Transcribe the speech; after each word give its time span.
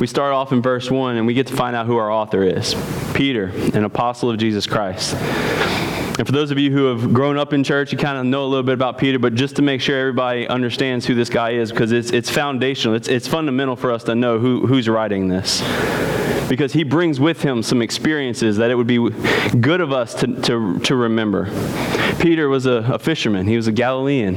we 0.00 0.06
start 0.06 0.32
off 0.32 0.50
in 0.50 0.62
verse 0.62 0.90
1 0.90 1.18
and 1.18 1.26
we 1.26 1.34
get 1.34 1.46
to 1.48 1.54
find 1.54 1.76
out 1.76 1.86
who 1.86 1.98
our 1.98 2.10
author 2.10 2.42
is 2.42 2.74
Peter, 3.12 3.52
an 3.74 3.84
apostle 3.84 4.30
of 4.30 4.38
Jesus 4.38 4.66
Christ. 4.66 5.14
And 5.14 6.26
for 6.26 6.32
those 6.32 6.50
of 6.50 6.58
you 6.58 6.70
who 6.70 6.86
have 6.86 7.12
grown 7.12 7.36
up 7.36 7.52
in 7.52 7.62
church, 7.62 7.92
you 7.92 7.98
kind 7.98 8.16
of 8.16 8.24
know 8.24 8.44
a 8.44 8.48
little 8.48 8.62
bit 8.62 8.72
about 8.72 8.96
Peter, 8.98 9.18
but 9.18 9.34
just 9.34 9.56
to 9.56 9.62
make 9.62 9.82
sure 9.82 9.98
everybody 9.98 10.48
understands 10.48 11.04
who 11.04 11.14
this 11.14 11.28
guy 11.28 11.50
is, 11.50 11.70
because 11.70 11.92
it's, 11.92 12.10
it's 12.12 12.30
foundational, 12.30 12.96
it's, 12.96 13.08
it's 13.08 13.28
fundamental 13.28 13.76
for 13.76 13.92
us 13.92 14.04
to 14.04 14.14
know 14.14 14.38
who, 14.38 14.66
who's 14.66 14.88
writing 14.88 15.28
this. 15.28 15.60
Because 16.48 16.72
he 16.72 16.82
brings 16.82 17.20
with 17.20 17.42
him 17.42 17.62
some 17.62 17.80
experiences 17.80 18.56
that 18.56 18.70
it 18.70 18.74
would 18.74 18.86
be 18.86 18.98
good 19.60 19.80
of 19.80 19.92
us 19.92 20.14
to, 20.14 20.26
to, 20.42 20.78
to 20.80 20.96
remember. 20.96 21.46
Peter 22.18 22.48
was 22.48 22.66
a, 22.66 22.84
a 22.92 22.98
fisherman, 22.98 23.46
he 23.46 23.56
was 23.56 23.66
a 23.66 23.72
Galilean, 23.72 24.34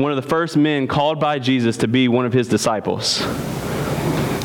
one 0.00 0.12
of 0.12 0.16
the 0.16 0.28
first 0.28 0.56
men 0.56 0.86
called 0.86 1.20
by 1.20 1.38
Jesus 1.38 1.76
to 1.78 1.88
be 1.88 2.08
one 2.08 2.26
of 2.26 2.32
his 2.32 2.48
disciples. 2.48 3.24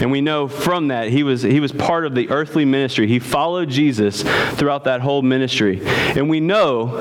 And 0.02 0.12
we 0.12 0.20
know 0.20 0.48
from 0.48 0.88
that 0.88 1.10
he 1.10 1.22
was, 1.22 1.44
he 1.44 1.60
was 1.60 1.72
part 1.72 2.06
of 2.06 2.16
the 2.16 2.30
earthly 2.32 2.66
ministry. 2.66 3.08
He 3.08 3.20
followed 3.20 3.70
Jesus 3.70 4.24
throughout 4.54 4.86
that 4.86 5.02
whole 5.02 5.22
ministry. 5.22 5.80
And 5.86 6.28
we 6.28 6.40
know 6.40 6.98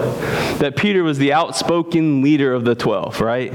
that 0.58 0.76
Peter 0.76 1.02
was 1.02 1.16
the 1.16 1.32
outspoken 1.32 2.22
leader 2.22 2.52
of 2.52 2.64
the 2.64 2.74
12, 2.74 3.22
right? 3.22 3.52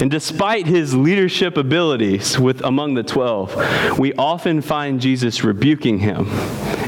And 0.00 0.10
despite 0.10 0.66
his 0.66 0.94
leadership 0.94 1.56
abilities 1.56 2.38
with 2.38 2.62
among 2.62 2.92
the 2.92 3.02
12, 3.02 3.98
we 3.98 4.12
often 4.14 4.60
find 4.60 5.00
Jesus 5.00 5.42
rebuking 5.42 6.00
him 6.00 6.28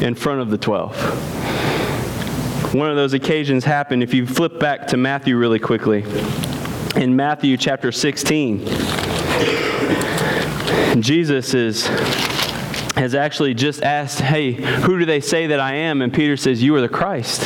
in 0.03 0.15
front 0.15 0.43
of 0.43 0.51
the 0.51 0.59
12. 0.59 2.75
One 2.75 2.91
of 2.91 2.97
those 2.97 3.15
occasions 3.15 3.65
happened 3.65 4.03
if 4.03 4.13
you 4.13 4.27
flip 4.27 4.61
back 4.61 4.89
to 4.89 4.99
Matthew 4.99 5.39
really 5.39 5.61
quickly. 5.61 6.05
In 6.97 7.17
Matthew 7.17 7.57
chapter 7.57 7.91
16, 7.91 8.86
Jesus 11.03 11.55
is 11.55 11.87
has 12.97 13.15
actually 13.15 13.53
just 13.55 13.83
asked, 13.83 14.21
Hey, 14.21 14.53
who 14.53 14.99
do 14.99 15.05
they 15.05 15.21
say 15.21 15.49
that 15.49 15.61
I 15.61 15.75
am? 15.75 16.01
And 16.01 16.13
Peter 16.13 16.37
says, 16.37 16.63
You 16.63 16.75
are 16.77 16.81
the 16.81 16.89
Christ. 16.89 17.43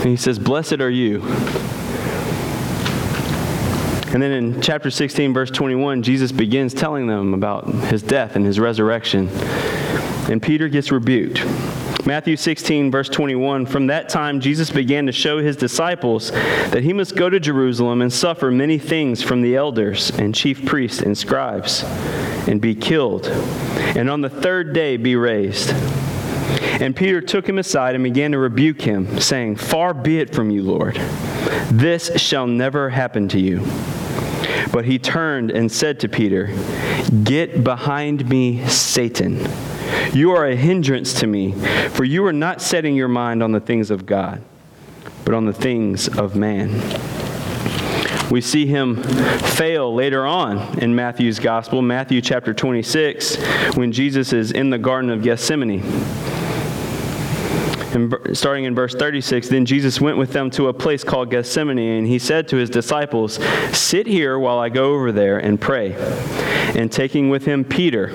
And 0.00 0.08
he 0.08 0.16
says, 0.16 0.38
Blessed 0.38 0.80
are 0.80 0.90
you. 0.90 1.22
And 4.12 4.20
then 4.20 4.32
in 4.32 4.60
chapter 4.60 4.90
16, 4.90 5.32
verse 5.32 5.50
21, 5.50 6.02
Jesus 6.02 6.32
begins 6.32 6.74
telling 6.74 7.06
them 7.06 7.32
about 7.32 7.66
his 7.66 8.02
death 8.02 8.34
and 8.34 8.44
his 8.44 8.58
resurrection. 8.58 9.28
And 10.28 10.42
Peter 10.42 10.68
gets 10.68 10.90
rebuked. 10.90 11.38
Matthew 12.06 12.36
16, 12.36 12.90
verse 12.90 13.08
21 13.08 13.66
From 13.66 13.88
that 13.88 14.08
time, 14.08 14.40
Jesus 14.40 14.70
began 14.70 15.06
to 15.06 15.12
show 15.12 15.38
his 15.38 15.56
disciples 15.56 16.30
that 16.30 16.82
he 16.82 16.92
must 16.92 17.16
go 17.16 17.28
to 17.28 17.38
Jerusalem 17.38 18.00
and 18.02 18.12
suffer 18.12 18.50
many 18.50 18.78
things 18.78 19.22
from 19.22 19.42
the 19.42 19.56
elders 19.56 20.10
and 20.10 20.34
chief 20.34 20.64
priests 20.64 21.02
and 21.02 21.16
scribes, 21.16 21.82
and 22.48 22.60
be 22.60 22.74
killed, 22.74 23.26
and 23.26 24.08
on 24.08 24.20
the 24.20 24.30
third 24.30 24.72
day 24.72 24.96
be 24.96 25.16
raised. 25.16 25.70
And 26.80 26.96
Peter 26.96 27.20
took 27.20 27.46
him 27.48 27.58
aside 27.58 27.94
and 27.94 28.02
began 28.02 28.32
to 28.32 28.38
rebuke 28.38 28.80
him, 28.80 29.20
saying, 29.20 29.56
Far 29.56 29.92
be 29.92 30.18
it 30.18 30.34
from 30.34 30.50
you, 30.50 30.62
Lord. 30.62 30.96
This 31.70 32.10
shall 32.20 32.46
never 32.46 32.90
happen 32.90 33.28
to 33.28 33.38
you. 33.38 33.66
But 34.72 34.84
he 34.86 34.98
turned 34.98 35.50
and 35.50 35.70
said 35.70 36.00
to 36.00 36.08
Peter, 36.08 36.48
Get 37.22 37.62
behind 37.62 38.28
me, 38.28 38.66
Satan. 38.66 39.46
You 40.12 40.32
are 40.32 40.46
a 40.46 40.56
hindrance 40.56 41.14
to 41.20 41.26
me, 41.26 41.52
for 41.90 42.04
you 42.04 42.24
are 42.26 42.32
not 42.32 42.60
setting 42.60 42.96
your 42.96 43.08
mind 43.08 43.42
on 43.42 43.52
the 43.52 43.60
things 43.60 43.90
of 43.90 44.06
God, 44.06 44.42
but 45.24 45.34
on 45.34 45.46
the 45.46 45.52
things 45.52 46.08
of 46.08 46.36
man. 46.36 46.70
We 48.30 48.40
see 48.40 48.66
him 48.66 49.02
fail 49.02 49.92
later 49.92 50.24
on 50.24 50.78
in 50.78 50.94
Matthew's 50.94 51.40
gospel, 51.40 51.82
Matthew 51.82 52.20
chapter 52.20 52.54
26, 52.54 53.36
when 53.74 53.90
Jesus 53.90 54.32
is 54.32 54.52
in 54.52 54.70
the 54.70 54.78
Garden 54.78 55.10
of 55.10 55.22
Gethsemane. 55.22 55.82
And 57.92 58.36
starting 58.38 58.66
in 58.66 58.74
verse 58.74 58.94
36, 58.94 59.48
then 59.48 59.66
Jesus 59.66 60.00
went 60.00 60.16
with 60.16 60.32
them 60.32 60.48
to 60.52 60.68
a 60.68 60.72
place 60.72 61.02
called 61.02 61.30
Gethsemane, 61.30 61.98
and 61.98 62.06
he 62.06 62.20
said 62.20 62.46
to 62.48 62.56
his 62.56 62.70
disciples, 62.70 63.40
Sit 63.76 64.06
here 64.06 64.38
while 64.38 64.60
I 64.60 64.68
go 64.68 64.94
over 64.94 65.10
there 65.10 65.38
and 65.38 65.60
pray. 65.60 65.94
And 66.76 66.92
taking 66.92 67.30
with 67.30 67.46
him 67.46 67.64
Peter, 67.64 68.12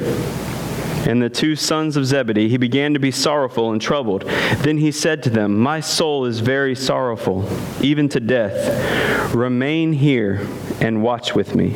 and 1.06 1.22
the 1.22 1.30
two 1.30 1.56
sons 1.56 1.98
of 1.98 2.06
Zebedee, 2.06 2.50
he 2.50 2.58
began 2.58 2.94
to 2.94 3.00
be 3.00 3.12
sorrowful 3.12 3.72
and 3.72 3.82
troubled. 3.82 4.24
Then 4.58 4.78
he 4.78 4.92
said 4.92 5.22
to 5.24 5.30
them, 5.30 5.58
My 5.58 5.80
soul 5.80 6.26
is 6.26 6.40
very 6.40 6.76
sorrowful, 6.76 7.48
even 7.82 8.10
to 8.10 8.20
death. 8.20 9.34
Remain 9.34 9.94
here 9.94 10.48
and 10.82 11.04
watch 11.04 11.36
with 11.36 11.56
me. 11.56 11.76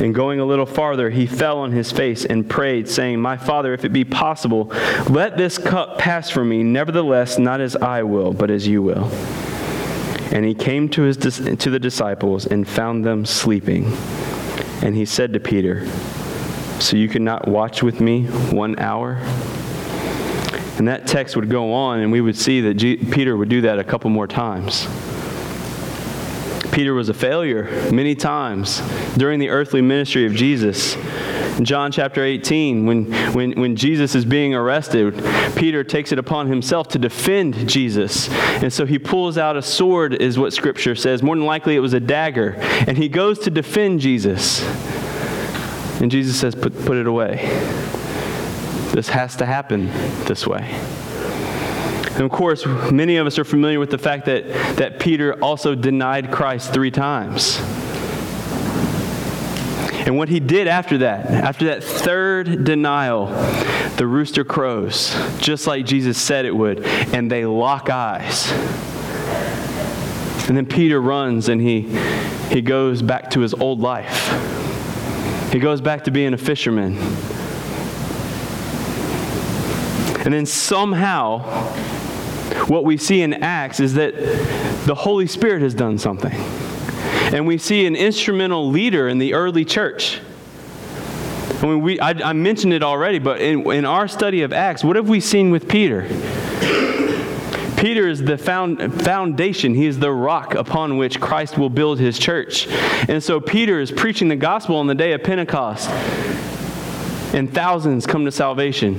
And 0.00 0.14
going 0.14 0.38
a 0.38 0.44
little 0.44 0.66
farther, 0.66 1.10
he 1.10 1.26
fell 1.26 1.58
on 1.58 1.72
his 1.72 1.90
face 1.90 2.24
and 2.24 2.48
prayed, 2.48 2.88
saying, 2.88 3.20
My 3.20 3.36
father, 3.36 3.74
if 3.74 3.84
it 3.84 3.92
be 3.92 4.04
possible, 4.04 4.72
let 5.10 5.36
this 5.36 5.58
cup 5.58 5.98
pass 5.98 6.30
from 6.30 6.48
me. 6.48 6.62
Nevertheless, 6.62 7.38
not 7.38 7.60
as 7.60 7.74
I 7.76 8.04
will, 8.04 8.32
but 8.32 8.50
as 8.50 8.66
you 8.66 8.80
will. 8.80 9.10
And 10.30 10.44
he 10.44 10.54
came 10.54 10.88
to, 10.90 11.02
his, 11.02 11.16
to 11.16 11.70
the 11.70 11.80
disciples 11.80 12.46
and 12.46 12.66
found 12.68 13.04
them 13.04 13.26
sleeping. 13.26 13.92
And 14.82 14.94
he 14.94 15.04
said 15.04 15.32
to 15.32 15.40
Peter, 15.40 15.84
so 16.80 16.96
you 16.96 17.08
could 17.08 17.22
not 17.22 17.48
watch 17.48 17.82
with 17.82 18.00
me 18.00 18.24
one 18.24 18.78
hour? 18.78 19.18
And 20.78 20.86
that 20.86 21.06
text 21.06 21.34
would 21.34 21.50
go 21.50 21.72
on, 21.72 22.00
and 22.00 22.12
we 22.12 22.20
would 22.20 22.36
see 22.36 22.60
that 22.60 22.74
G- 22.74 22.96
Peter 22.96 23.36
would 23.36 23.48
do 23.48 23.62
that 23.62 23.78
a 23.78 23.84
couple 23.84 24.10
more 24.10 24.28
times. 24.28 24.86
Peter 26.70 26.94
was 26.94 27.08
a 27.08 27.14
failure 27.14 27.64
many 27.90 28.14
times 28.14 28.80
during 29.16 29.40
the 29.40 29.48
earthly 29.48 29.82
ministry 29.82 30.24
of 30.26 30.34
Jesus. 30.34 30.94
In 31.58 31.64
John 31.64 31.90
chapter 31.90 32.22
18, 32.22 32.86
when, 32.86 33.12
when, 33.32 33.52
when 33.60 33.74
Jesus 33.74 34.14
is 34.14 34.24
being 34.24 34.54
arrested, 34.54 35.20
Peter 35.56 35.82
takes 35.82 36.12
it 36.12 36.18
upon 36.20 36.46
himself 36.46 36.86
to 36.90 36.98
defend 37.00 37.68
Jesus. 37.68 38.28
And 38.62 38.72
so 38.72 38.86
he 38.86 39.00
pulls 39.00 39.36
out 39.36 39.56
a 39.56 39.62
sword, 39.62 40.14
is 40.14 40.38
what 40.38 40.52
Scripture 40.52 40.94
says. 40.94 41.20
More 41.20 41.34
than 41.34 41.46
likely, 41.46 41.74
it 41.74 41.80
was 41.80 41.94
a 41.94 42.00
dagger. 42.00 42.54
And 42.86 42.96
he 42.96 43.08
goes 43.08 43.40
to 43.40 43.50
defend 43.50 43.98
Jesus. 43.98 44.62
And 46.00 46.10
Jesus 46.10 46.38
says, 46.38 46.54
put, 46.54 46.74
put 46.84 46.96
it 46.96 47.06
away. 47.06 47.36
This 48.92 49.08
has 49.08 49.36
to 49.36 49.46
happen 49.46 49.86
this 50.26 50.46
way. 50.46 50.64
And 52.12 52.22
of 52.22 52.30
course, 52.30 52.66
many 52.90 53.16
of 53.16 53.26
us 53.26 53.38
are 53.38 53.44
familiar 53.44 53.78
with 53.78 53.90
the 53.90 53.98
fact 53.98 54.26
that, 54.26 54.48
that 54.76 54.98
Peter 54.98 55.34
also 55.42 55.74
denied 55.74 56.32
Christ 56.32 56.72
three 56.72 56.90
times. 56.90 57.60
And 60.06 60.16
what 60.16 60.28
he 60.28 60.40
did 60.40 60.66
after 60.68 60.98
that, 60.98 61.26
after 61.26 61.66
that 61.66 61.84
third 61.84 62.64
denial, 62.64 63.26
the 63.96 64.06
rooster 64.06 64.44
crows, 64.44 65.14
just 65.38 65.66
like 65.66 65.84
Jesus 65.84 66.16
said 66.16 66.44
it 66.44 66.56
would, 66.56 66.84
and 66.86 67.30
they 67.30 67.44
lock 67.44 67.90
eyes. 67.90 68.50
And 70.48 70.56
then 70.56 70.66
Peter 70.66 71.00
runs 71.00 71.48
and 71.48 71.60
he, 71.60 71.82
he 72.48 72.62
goes 72.62 73.02
back 73.02 73.30
to 73.32 73.40
his 73.40 73.52
old 73.54 73.80
life. 73.80 74.57
He 75.52 75.58
goes 75.58 75.80
back 75.80 76.04
to 76.04 76.10
being 76.10 76.34
a 76.34 76.38
fisherman. 76.38 76.98
And 80.24 80.34
then 80.34 80.44
somehow, 80.44 81.38
what 82.66 82.84
we 82.84 82.98
see 82.98 83.22
in 83.22 83.32
Acts 83.32 83.80
is 83.80 83.94
that 83.94 84.14
the 84.86 84.94
Holy 84.94 85.26
Spirit 85.26 85.62
has 85.62 85.74
done 85.74 85.96
something. 85.96 86.34
And 87.32 87.46
we 87.46 87.56
see 87.56 87.86
an 87.86 87.96
instrumental 87.96 88.68
leader 88.68 89.08
in 89.08 89.18
the 89.18 89.32
early 89.32 89.64
church. 89.64 90.20
I 91.62 91.66
mean, 91.66 91.80
we, 91.80 91.98
I, 91.98 92.10
I 92.10 92.32
mentioned 92.34 92.72
it 92.74 92.82
already, 92.82 93.18
but 93.18 93.40
in, 93.40 93.70
in 93.72 93.84
our 93.84 94.06
study 94.06 94.42
of 94.42 94.52
Acts, 94.52 94.84
what 94.84 94.96
have 94.96 95.08
we 95.08 95.18
seen 95.18 95.50
with 95.50 95.66
Peter? 95.66 96.06
Peter 97.78 98.08
is 98.08 98.22
the 98.22 98.36
found, 98.36 99.02
foundation. 99.02 99.72
He 99.72 99.86
is 99.86 100.00
the 100.00 100.10
rock 100.10 100.54
upon 100.54 100.96
which 100.96 101.20
Christ 101.20 101.56
will 101.56 101.70
build 101.70 102.00
his 102.00 102.18
church. 102.18 102.66
And 103.08 103.22
so 103.22 103.40
Peter 103.40 103.80
is 103.80 103.92
preaching 103.92 104.26
the 104.26 104.36
gospel 104.36 104.76
on 104.76 104.88
the 104.88 104.96
day 104.96 105.12
of 105.12 105.22
Pentecost. 105.22 105.88
And 107.34 107.52
thousands 107.52 108.04
come 108.04 108.24
to 108.24 108.32
salvation. 108.32 108.94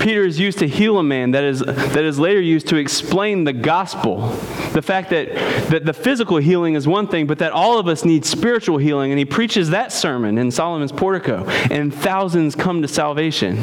Peter 0.00 0.24
is 0.24 0.38
used 0.38 0.58
to 0.58 0.68
heal 0.68 0.98
a 0.98 1.02
man 1.02 1.30
that 1.30 1.44
is, 1.44 1.60
that 1.60 2.04
is 2.04 2.18
later 2.18 2.40
used 2.40 2.68
to 2.68 2.76
explain 2.76 3.44
the 3.44 3.54
gospel. 3.54 4.28
The 4.72 4.82
fact 4.82 5.10
that, 5.10 5.34
that 5.70 5.86
the 5.86 5.94
physical 5.94 6.36
healing 6.36 6.74
is 6.74 6.86
one 6.86 7.06
thing, 7.06 7.26
but 7.26 7.38
that 7.38 7.52
all 7.52 7.78
of 7.78 7.86
us 7.86 8.04
need 8.04 8.26
spiritual 8.26 8.76
healing. 8.76 9.12
And 9.12 9.18
he 9.18 9.24
preaches 9.24 9.70
that 9.70 9.92
sermon 9.92 10.36
in 10.36 10.50
Solomon's 10.50 10.92
portico. 10.92 11.46
And 11.70 11.94
thousands 11.94 12.54
come 12.54 12.82
to 12.82 12.88
salvation. 12.88 13.56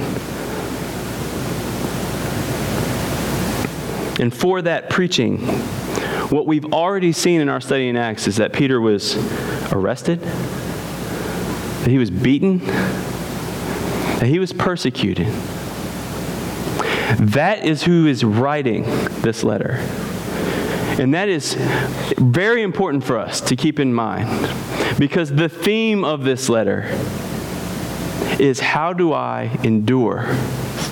And 4.20 4.34
for 4.34 4.62
that 4.64 4.90
preaching, 4.90 5.38
what 6.30 6.46
we've 6.46 6.74
already 6.74 7.12
seen 7.12 7.40
in 7.40 7.50
our 7.50 7.62
study 7.62 7.88
in 7.88 7.96
Acts 7.96 8.28
is 8.28 8.38
that 8.38 8.52
Peter 8.52 8.82
was 8.82 9.16
arrested, 9.72 10.20
that 10.22 11.88
he 11.88 11.98
was 11.98 12.10
beaten, 12.10 12.60
that 14.18 14.26
he 14.26 14.40
was 14.40 14.52
persecuted. 14.52 15.28
That 17.20 17.64
is 17.64 17.84
who 17.84 18.08
is 18.08 18.24
writing 18.24 18.84
this 19.22 19.44
letter. 19.44 19.76
And 21.00 21.14
that 21.14 21.30
is 21.30 21.54
very 22.18 22.64
important 22.64 23.04
for 23.04 23.18
us 23.18 23.40
to 23.42 23.56
keep 23.56 23.80
in 23.80 23.94
mind 23.94 24.28
because 24.98 25.30
the 25.30 25.48
theme 25.48 26.04
of 26.04 26.24
this 26.24 26.50
letter 26.50 26.86
is 28.40 28.60
how 28.60 28.94
do 28.94 29.14
I 29.14 29.58
endure 29.64 30.26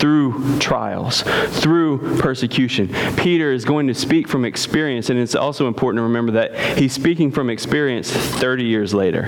through 0.06 0.60
trials, 0.60 1.24
through 1.62 2.20
persecution? 2.20 2.88
Peter 3.16 3.52
is 3.52 3.66
going 3.66 3.88
to 3.88 3.94
speak 3.96 4.28
from 4.28 4.46
experience, 4.46 5.10
and 5.10 5.18
it's 5.18 5.34
also 5.34 5.68
important 5.68 5.98
to 5.98 6.04
remember 6.04 6.34
that 6.34 6.78
he's 6.78 6.94
speaking 6.94 7.32
from 7.32 7.50
experience 7.50 8.12
30 8.12 8.66
years 8.66 8.94
later. 8.94 9.24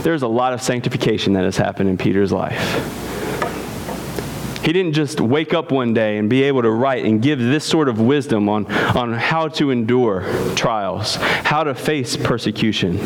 There's 0.00 0.22
a 0.22 0.28
lot 0.28 0.54
of 0.54 0.62
sanctification 0.62 1.34
that 1.34 1.44
has 1.44 1.58
happened 1.58 1.90
in 1.90 1.98
Peter's 1.98 2.32
life. 2.32 2.58
He 4.64 4.72
didn't 4.72 4.94
just 4.94 5.20
wake 5.20 5.52
up 5.52 5.70
one 5.70 5.92
day 5.92 6.16
and 6.16 6.30
be 6.30 6.44
able 6.44 6.62
to 6.62 6.70
write 6.70 7.04
and 7.04 7.20
give 7.20 7.38
this 7.38 7.62
sort 7.62 7.90
of 7.90 8.00
wisdom 8.00 8.48
on, 8.48 8.64
on 8.96 9.12
how 9.12 9.48
to 9.48 9.70
endure 9.70 10.22
trials, 10.54 11.16
how 11.16 11.64
to 11.64 11.74
face 11.74 12.16
persecution. 12.16 12.98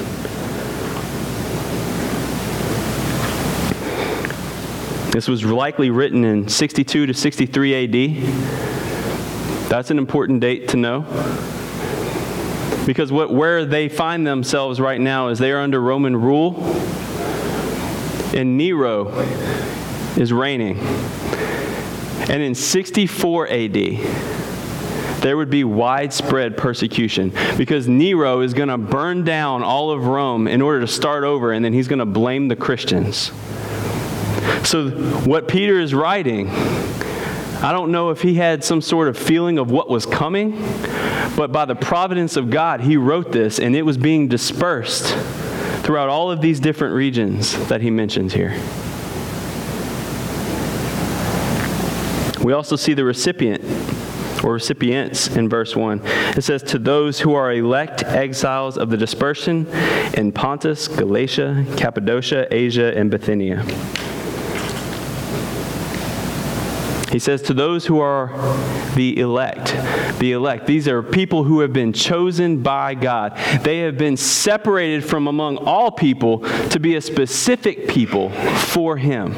This 5.15 5.29
was 5.29 5.45
likely 5.45 5.91
written 5.91 6.25
in 6.25 6.49
62 6.49 7.07
to 7.07 7.15
63 7.15 7.85
AD. 7.85 8.17
That's 9.71 9.93
an 9.93 9.99
important 9.99 10.41
date 10.41 10.71
to 10.71 10.77
know. 10.77 11.03
Because 12.85 13.13
what, 13.13 13.33
where 13.33 13.65
they 13.65 13.89
find 13.89 14.27
themselves 14.27 14.81
right 14.81 15.01
now 15.01 15.29
is 15.29 15.39
they 15.39 15.53
are 15.53 15.61
under 15.61 15.81
Roman 15.81 16.17
rule, 16.17 16.57
and 18.35 18.59
Nero 18.59 19.11
is 20.17 20.33
reigning. 20.33 20.81
And 22.29 22.43
in 22.43 22.57
64 22.57 23.53
AD, 23.53 23.73
there 25.23 25.37
would 25.37 25.49
be 25.49 25.63
widespread 25.63 26.57
persecution 26.57 27.33
because 27.57 27.87
Nero 27.87 28.41
is 28.41 28.53
going 28.53 28.69
to 28.69 28.79
burn 28.79 29.23
down 29.23 29.63
all 29.63 29.93
of 29.93 30.07
Rome 30.07 30.49
in 30.49 30.61
order 30.61 30.81
to 30.81 30.89
start 30.89 31.23
over, 31.23 31.53
and 31.53 31.65
then 31.65 31.73
he's 31.73 31.87
going 31.87 32.01
to 32.01 32.05
blame 32.05 32.49
the 32.49 32.57
Christians. 32.57 33.31
So, 34.65 34.91
what 35.25 35.49
Peter 35.49 35.79
is 35.79 35.95
writing, 35.95 36.51
I 36.51 37.73
don't 37.73 37.93
know 37.93 38.11
if 38.11 38.23
he 38.23 38.35
had 38.35 38.63
some 38.63 38.81
sort 38.81 39.09
of 39.09 39.17
feeling 39.17 39.59
of 39.59 39.71
what 39.71 39.89
was 39.89 40.05
coming, 40.07 40.53
but 41.37 41.51
by 41.53 41.65
the 41.65 41.75
providence 41.75 42.37
of 42.37 42.51
God, 42.51 42.81
he 42.81 42.97
wrote 42.97 43.33
this, 43.33 43.59
and 43.59 43.75
it 43.75 43.83
was 43.83 43.97
being 43.97 44.29
dispersed 44.29 45.15
throughout 45.83 46.09
all 46.09 46.31
of 46.31 46.41
these 46.41 46.61
different 46.61 46.95
regions 46.95 47.57
that 47.69 47.81
he 47.81 47.91
mentions 47.91 48.33
here. 48.33 48.51
We 52.43 52.53
also 52.53 52.77
see 52.77 52.93
the 52.93 53.05
recipient 53.05 53.65
or 54.45 54.53
recipients 54.53 55.29
in 55.35 55.49
verse 55.49 55.75
1. 55.75 56.03
It 56.37 56.45
says, 56.45 56.63
To 56.65 56.79
those 56.79 57.21
who 57.21 57.33
are 57.35 57.53
elect 57.53 58.03
exiles 58.05 58.77
of 58.77 58.91
the 58.91 58.97
dispersion 58.99 59.67
in 60.13 60.33
Pontus, 60.33 60.87
Galatia, 60.87 61.65
Cappadocia, 61.79 62.47
Asia, 62.51 62.97
and 62.97 63.11
Bithynia. 63.11 63.65
He 67.15 67.21
says, 67.21 67.43
To 67.43 67.55
those 67.55 67.87
who 67.87 68.01
are 68.01 68.27
the 68.97 69.21
elect, 69.21 69.67
the 70.19 70.33
elect, 70.33 70.67
these 70.67 70.89
are 70.89 71.01
people 71.01 71.45
who 71.45 71.61
have 71.61 71.73
been 71.73 71.93
chosen 71.93 72.61
by 72.61 72.95
God. 72.95 73.37
They 73.63 73.83
have 73.83 73.97
been 73.97 74.17
separated 74.17 75.05
from 75.05 75.29
among 75.29 75.59
all 75.59 75.93
people 75.93 76.41
to 76.71 76.81
be 76.81 76.97
a 76.97 77.01
specific 77.01 77.87
people 77.87 78.31
for 78.31 78.97
Him. 78.97 79.33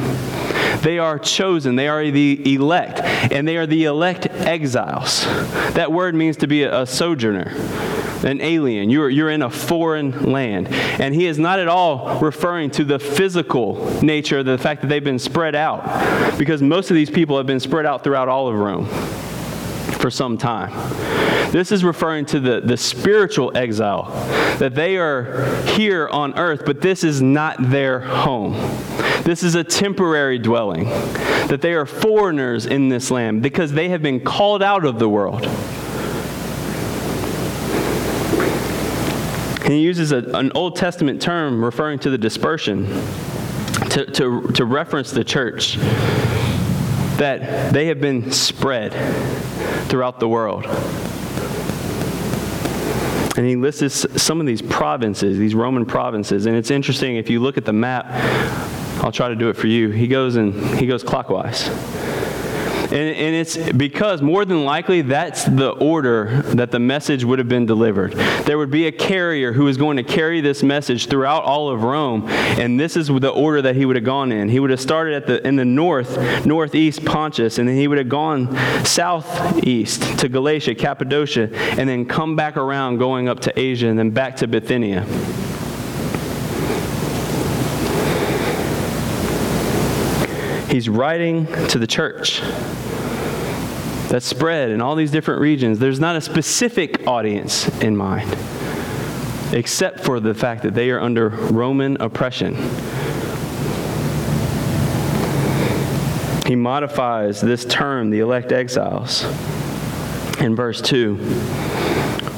They 0.80 0.98
are 0.98 1.18
chosen, 1.18 1.76
they 1.76 1.86
are 1.86 2.10
the 2.10 2.54
elect, 2.54 3.00
and 3.00 3.46
they 3.46 3.58
are 3.58 3.66
the 3.66 3.84
elect 3.84 4.24
exiles. 4.24 5.26
That 5.74 5.92
word 5.92 6.14
means 6.14 6.38
to 6.38 6.46
be 6.46 6.62
a, 6.62 6.86
sojourner 6.86 7.52
an 8.24 8.40
alien. 8.40 8.90
You're, 8.90 9.10
you're 9.10 9.30
in 9.30 9.42
a 9.42 9.50
foreign 9.50 10.32
land. 10.32 10.68
And 10.68 11.14
he 11.14 11.26
is 11.26 11.38
not 11.38 11.58
at 11.58 11.68
all 11.68 12.18
referring 12.20 12.70
to 12.72 12.84
the 12.84 12.98
physical 12.98 14.02
nature 14.02 14.38
of 14.38 14.46
the 14.46 14.58
fact 14.58 14.82
that 14.82 14.88
they've 14.88 15.04
been 15.04 15.18
spread 15.18 15.54
out, 15.54 16.38
because 16.38 16.62
most 16.62 16.90
of 16.90 16.94
these 16.94 17.10
people 17.10 17.36
have 17.36 17.46
been 17.46 17.60
spread 17.60 17.86
out 17.86 18.04
throughout 18.04 18.28
all 18.28 18.48
of 18.48 18.54
Rome 18.54 18.86
for 19.98 20.10
some 20.10 20.36
time. 20.36 20.72
This 21.52 21.72
is 21.72 21.84
referring 21.84 22.26
to 22.26 22.40
the, 22.40 22.60
the 22.60 22.76
spiritual 22.76 23.56
exile, 23.56 24.10
that 24.58 24.74
they 24.74 24.96
are 24.96 25.64
here 25.64 26.08
on 26.08 26.36
earth, 26.38 26.64
but 26.66 26.80
this 26.80 27.04
is 27.04 27.22
not 27.22 27.70
their 27.70 28.00
home. 28.00 28.52
This 29.22 29.42
is 29.42 29.54
a 29.54 29.64
temporary 29.64 30.38
dwelling, 30.38 30.84
that 31.48 31.60
they 31.62 31.74
are 31.74 31.86
foreigners 31.86 32.66
in 32.66 32.88
this 32.88 33.10
land 33.10 33.42
because 33.42 33.72
they 33.72 33.88
have 33.88 34.02
been 34.02 34.20
called 34.20 34.62
out 34.62 34.84
of 34.84 34.98
the 34.98 35.08
world. 35.08 35.48
And 39.66 39.74
he 39.74 39.80
uses 39.80 40.12
a, 40.12 40.18
an 40.18 40.52
Old 40.54 40.76
Testament 40.76 41.20
term 41.20 41.64
referring 41.64 41.98
to 41.98 42.10
the 42.10 42.16
dispersion 42.16 42.86
to, 43.90 44.06
to, 44.12 44.42
to 44.52 44.64
reference 44.64 45.10
the 45.10 45.24
church 45.24 45.74
that 47.16 47.72
they 47.72 47.86
have 47.86 48.00
been 48.00 48.30
spread 48.30 48.92
throughout 49.88 50.20
the 50.20 50.28
world. 50.28 50.66
And 53.36 53.44
he 53.44 53.56
lists 53.56 54.06
some 54.22 54.38
of 54.38 54.46
these 54.46 54.62
provinces, 54.62 55.36
these 55.36 55.56
Roman 55.56 55.84
provinces. 55.84 56.46
And 56.46 56.54
it's 56.54 56.70
interesting 56.70 57.16
if 57.16 57.28
you 57.28 57.40
look 57.40 57.58
at 57.58 57.64
the 57.64 57.72
map, 57.72 58.06
I'll 59.02 59.10
try 59.10 59.28
to 59.28 59.34
do 59.34 59.48
it 59.48 59.56
for 59.56 59.66
you. 59.66 59.90
He 59.90 60.06
goes 60.06 60.36
and 60.36 60.54
he 60.78 60.86
goes 60.86 61.02
clockwise. 61.02 61.68
And, 62.86 62.94
and 62.94 63.34
it's 63.34 63.56
because 63.72 64.22
more 64.22 64.44
than 64.44 64.64
likely 64.64 65.02
that's 65.02 65.44
the 65.44 65.70
order 65.70 66.42
that 66.54 66.70
the 66.70 66.78
message 66.78 67.24
would 67.24 67.38
have 67.38 67.48
been 67.48 67.66
delivered. 67.66 68.12
There 68.44 68.58
would 68.58 68.70
be 68.70 68.86
a 68.86 68.92
carrier 68.92 69.52
who 69.52 69.64
was 69.64 69.76
going 69.76 69.96
to 69.96 70.02
carry 70.02 70.40
this 70.40 70.62
message 70.62 71.08
throughout 71.08 71.42
all 71.44 71.68
of 71.68 71.82
Rome, 71.82 72.28
and 72.28 72.78
this 72.78 72.96
is 72.96 73.08
the 73.08 73.30
order 73.30 73.62
that 73.62 73.76
he 73.76 73.84
would 73.84 73.96
have 73.96 74.04
gone 74.04 74.32
in. 74.32 74.48
He 74.48 74.60
would 74.60 74.70
have 74.70 74.80
started 74.80 75.14
at 75.14 75.26
the 75.26 75.46
in 75.46 75.56
the 75.56 75.64
north, 75.64 76.46
northeast 76.46 77.04
Pontus, 77.04 77.58
and 77.58 77.68
then 77.68 77.76
he 77.76 77.88
would 77.88 77.98
have 77.98 78.08
gone 78.08 78.56
southeast 78.84 80.18
to 80.18 80.28
Galatia, 80.28 80.74
Cappadocia, 80.74 81.50
and 81.78 81.88
then 81.88 82.06
come 82.06 82.36
back 82.36 82.56
around 82.56 82.98
going 82.98 83.28
up 83.28 83.40
to 83.40 83.58
Asia 83.58 83.88
and 83.88 83.98
then 83.98 84.10
back 84.10 84.36
to 84.36 84.46
Bithynia. 84.46 85.04
He's 90.76 90.90
writing 90.90 91.46
to 91.68 91.78
the 91.78 91.86
church 91.86 92.42
that's 94.10 94.26
spread 94.26 94.68
in 94.68 94.82
all 94.82 94.94
these 94.94 95.10
different 95.10 95.40
regions. 95.40 95.78
There's 95.78 95.98
not 95.98 96.16
a 96.16 96.20
specific 96.20 97.06
audience 97.06 97.66
in 97.80 97.96
mind, 97.96 98.30
except 99.54 100.00
for 100.00 100.20
the 100.20 100.34
fact 100.34 100.64
that 100.64 100.74
they 100.74 100.90
are 100.90 101.00
under 101.00 101.30
Roman 101.30 101.96
oppression. 101.98 102.56
He 106.46 106.56
modifies 106.56 107.40
this 107.40 107.64
term, 107.64 108.10
the 108.10 108.20
elect 108.20 108.52
exiles, 108.52 109.24
in 110.42 110.54
verse 110.54 110.82
2 110.82 111.16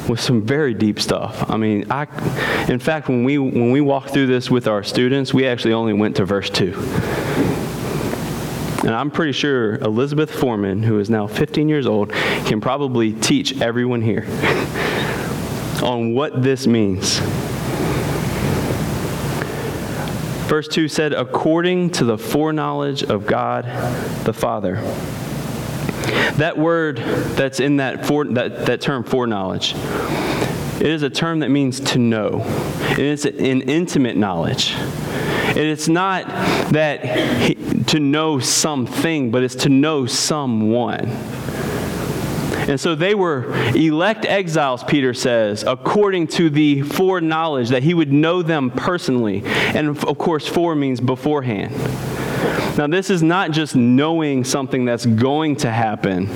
with 0.08 0.20
some 0.20 0.42
very 0.42 0.74
deep 0.74 1.00
stuff. 1.00 1.50
I 1.50 1.56
mean, 1.56 1.90
I, 1.90 2.04
in 2.68 2.78
fact, 2.78 3.08
when 3.08 3.24
we, 3.24 3.36
when 3.36 3.72
we 3.72 3.80
walked 3.80 4.10
through 4.10 4.28
this 4.28 4.48
with 4.48 4.68
our 4.68 4.84
students, 4.84 5.34
we 5.34 5.44
actually 5.44 5.74
only 5.74 5.92
went 5.92 6.14
to 6.16 6.24
verse 6.24 6.48
2. 6.48 7.67
And 8.88 8.96
I'm 8.96 9.10
pretty 9.10 9.32
sure 9.32 9.74
Elizabeth 9.74 10.30
Foreman, 10.30 10.82
who 10.82 10.98
is 10.98 11.10
now 11.10 11.26
15 11.26 11.68
years 11.68 11.86
old, 11.86 12.10
can 12.46 12.58
probably 12.58 13.12
teach 13.12 13.60
everyone 13.60 14.00
here 14.00 14.24
on 15.82 16.14
what 16.14 16.42
this 16.42 16.66
means. 16.66 17.18
Verse 20.48 20.68
2 20.68 20.88
said, 20.88 21.12
according 21.12 21.90
to 21.90 22.06
the 22.06 22.16
foreknowledge 22.16 23.02
of 23.02 23.26
God 23.26 23.66
the 24.24 24.32
Father. 24.32 24.76
That 26.38 26.56
word 26.56 26.96
that's 26.96 27.60
in 27.60 27.76
that, 27.76 28.04
that, 28.04 28.64
that 28.64 28.80
term, 28.80 29.04
foreknowledge, 29.04 29.74
it 30.80 30.86
is 30.86 31.02
a 31.02 31.10
term 31.10 31.40
that 31.40 31.50
means 31.50 31.78
to 31.80 31.98
know. 31.98 32.40
And 32.40 33.00
it's 33.00 33.26
an 33.26 33.60
intimate 33.60 34.16
knowledge. 34.16 34.72
And 34.72 35.58
it's 35.58 35.88
not 35.88 36.26
that 36.72 37.04
to 37.88 38.00
know 38.00 38.38
something, 38.38 39.30
but 39.30 39.42
it's 39.42 39.54
to 39.56 39.68
know 39.68 40.06
someone. 40.06 41.08
And 42.68 42.78
so 42.78 42.94
they 42.94 43.14
were 43.14 43.50
elect 43.74 44.26
exiles, 44.26 44.84
Peter 44.84 45.14
says, 45.14 45.62
according 45.62 46.26
to 46.28 46.50
the 46.50 46.82
foreknowledge 46.82 47.70
that 47.70 47.82
he 47.82 47.94
would 47.94 48.12
know 48.12 48.42
them 48.42 48.70
personally. 48.70 49.42
And 49.46 49.88
of 49.88 50.18
course, 50.18 50.46
fore 50.46 50.74
means 50.74 51.00
beforehand. 51.00 51.74
Now, 52.76 52.86
this 52.86 53.08
is 53.08 53.22
not 53.22 53.52
just 53.52 53.74
knowing 53.74 54.44
something 54.44 54.84
that's 54.84 55.06
going 55.06 55.56
to 55.56 55.70
happen. 55.70 56.28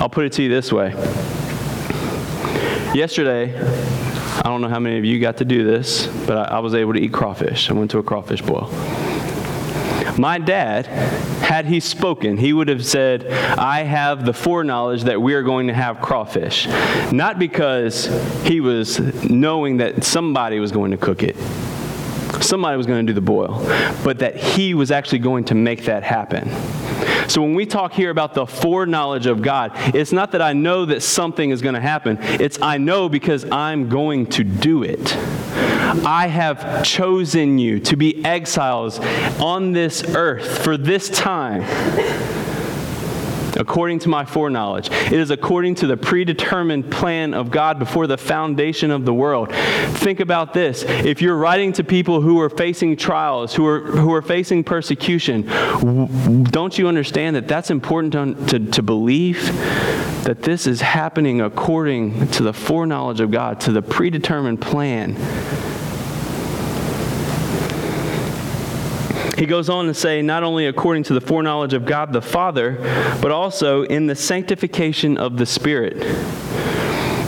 I'll 0.00 0.10
put 0.10 0.24
it 0.24 0.32
to 0.34 0.42
you 0.42 0.48
this 0.48 0.72
way. 0.72 0.90
Yesterday, 2.94 3.56
I 3.56 4.42
don't 4.42 4.60
know 4.60 4.68
how 4.68 4.80
many 4.80 4.98
of 4.98 5.04
you 5.04 5.20
got 5.20 5.36
to 5.38 5.44
do 5.44 5.64
this, 5.64 6.08
but 6.26 6.36
I, 6.36 6.56
I 6.56 6.58
was 6.58 6.74
able 6.74 6.94
to 6.94 7.00
eat 7.00 7.12
crawfish. 7.12 7.70
I 7.70 7.74
went 7.74 7.92
to 7.92 7.98
a 7.98 8.02
crawfish 8.02 8.42
boil. 8.42 8.70
My 10.18 10.38
dad, 10.38 10.86
had 10.86 11.66
he 11.66 11.80
spoken, 11.80 12.38
he 12.38 12.52
would 12.52 12.68
have 12.68 12.84
said, 12.84 13.26
I 13.26 13.82
have 13.82 14.24
the 14.24 14.32
foreknowledge 14.32 15.04
that 15.04 15.20
we 15.20 15.34
are 15.34 15.42
going 15.42 15.66
to 15.66 15.74
have 15.74 16.00
crawfish. 16.00 16.66
Not 17.12 17.38
because 17.38 18.06
he 18.44 18.60
was 18.60 18.98
knowing 19.28 19.78
that 19.78 20.04
somebody 20.04 20.58
was 20.58 20.72
going 20.72 20.90
to 20.92 20.96
cook 20.96 21.22
it, 21.22 21.36
Somebody 22.40 22.76
was 22.76 22.86
going 22.86 23.06
to 23.06 23.12
do 23.12 23.14
the 23.14 23.24
boil, 23.24 23.62
but 24.04 24.18
that 24.18 24.36
he 24.36 24.74
was 24.74 24.90
actually 24.90 25.20
going 25.20 25.44
to 25.44 25.54
make 25.54 25.84
that 25.84 26.02
happen. 26.02 26.48
So 27.28 27.40
when 27.40 27.54
we 27.54 27.66
talk 27.66 27.92
here 27.92 28.10
about 28.10 28.34
the 28.34 28.46
foreknowledge 28.46 29.26
of 29.26 29.42
God, 29.42 29.72
it's 29.94 30.12
not 30.12 30.32
that 30.32 30.42
I 30.42 30.52
know 30.52 30.84
that 30.86 31.02
something 31.02 31.50
is 31.50 31.62
going 31.62 31.74
to 31.74 31.80
happen. 31.80 32.18
It's 32.20 32.60
I 32.60 32.78
know 32.78 33.08
because 33.08 33.44
I'm 33.50 33.88
going 33.88 34.26
to 34.26 34.44
do 34.44 34.82
it. 34.82 35.16
I 35.86 36.26
have 36.26 36.84
chosen 36.84 37.58
you 37.58 37.78
to 37.80 37.96
be 37.96 38.24
exiles 38.24 38.98
on 39.40 39.72
this 39.72 40.02
earth 40.14 40.64
for 40.64 40.76
this 40.76 41.08
time 41.08 41.62
according 43.56 43.98
to 44.00 44.08
my 44.08 44.24
foreknowledge. 44.24 44.90
It 44.90 45.14
is 45.14 45.30
according 45.30 45.76
to 45.76 45.86
the 45.86 45.96
predetermined 45.96 46.90
plan 46.90 47.34
of 47.34 47.50
God 47.50 47.78
before 47.78 48.06
the 48.06 48.18
foundation 48.18 48.90
of 48.90 49.04
the 49.04 49.14
world. 49.14 49.52
Think 49.52 50.20
about 50.20 50.52
this. 50.52 50.82
If 50.82 51.22
you're 51.22 51.36
writing 51.36 51.72
to 51.74 51.84
people 51.84 52.20
who 52.20 52.40
are 52.40 52.50
facing 52.50 52.96
trials, 52.96 53.54
who 53.54 53.66
are, 53.66 53.80
who 53.80 54.12
are 54.12 54.22
facing 54.22 54.64
persecution, 54.64 55.46
don't 56.44 56.76
you 56.78 56.88
understand 56.88 57.36
that 57.36 57.48
that's 57.48 57.70
important 57.70 58.12
to, 58.12 58.58
to, 58.58 58.70
to 58.72 58.82
believe? 58.82 59.42
That 60.24 60.42
this 60.42 60.66
is 60.66 60.80
happening 60.80 61.40
according 61.40 62.28
to 62.32 62.42
the 62.42 62.52
foreknowledge 62.52 63.20
of 63.20 63.30
God, 63.30 63.60
to 63.62 63.72
the 63.72 63.82
predetermined 63.82 64.60
plan 64.60 65.14
He 69.36 69.44
goes 69.44 69.68
on 69.68 69.86
to 69.86 69.94
say, 69.94 70.22
not 70.22 70.42
only 70.42 70.66
according 70.66 71.02
to 71.04 71.14
the 71.14 71.20
foreknowledge 71.20 71.74
of 71.74 71.84
God 71.84 72.12
the 72.12 72.22
Father, 72.22 72.78
but 73.20 73.30
also 73.30 73.82
in 73.82 74.06
the 74.06 74.14
sanctification 74.14 75.18
of 75.18 75.36
the 75.36 75.44
Spirit. 75.44 75.96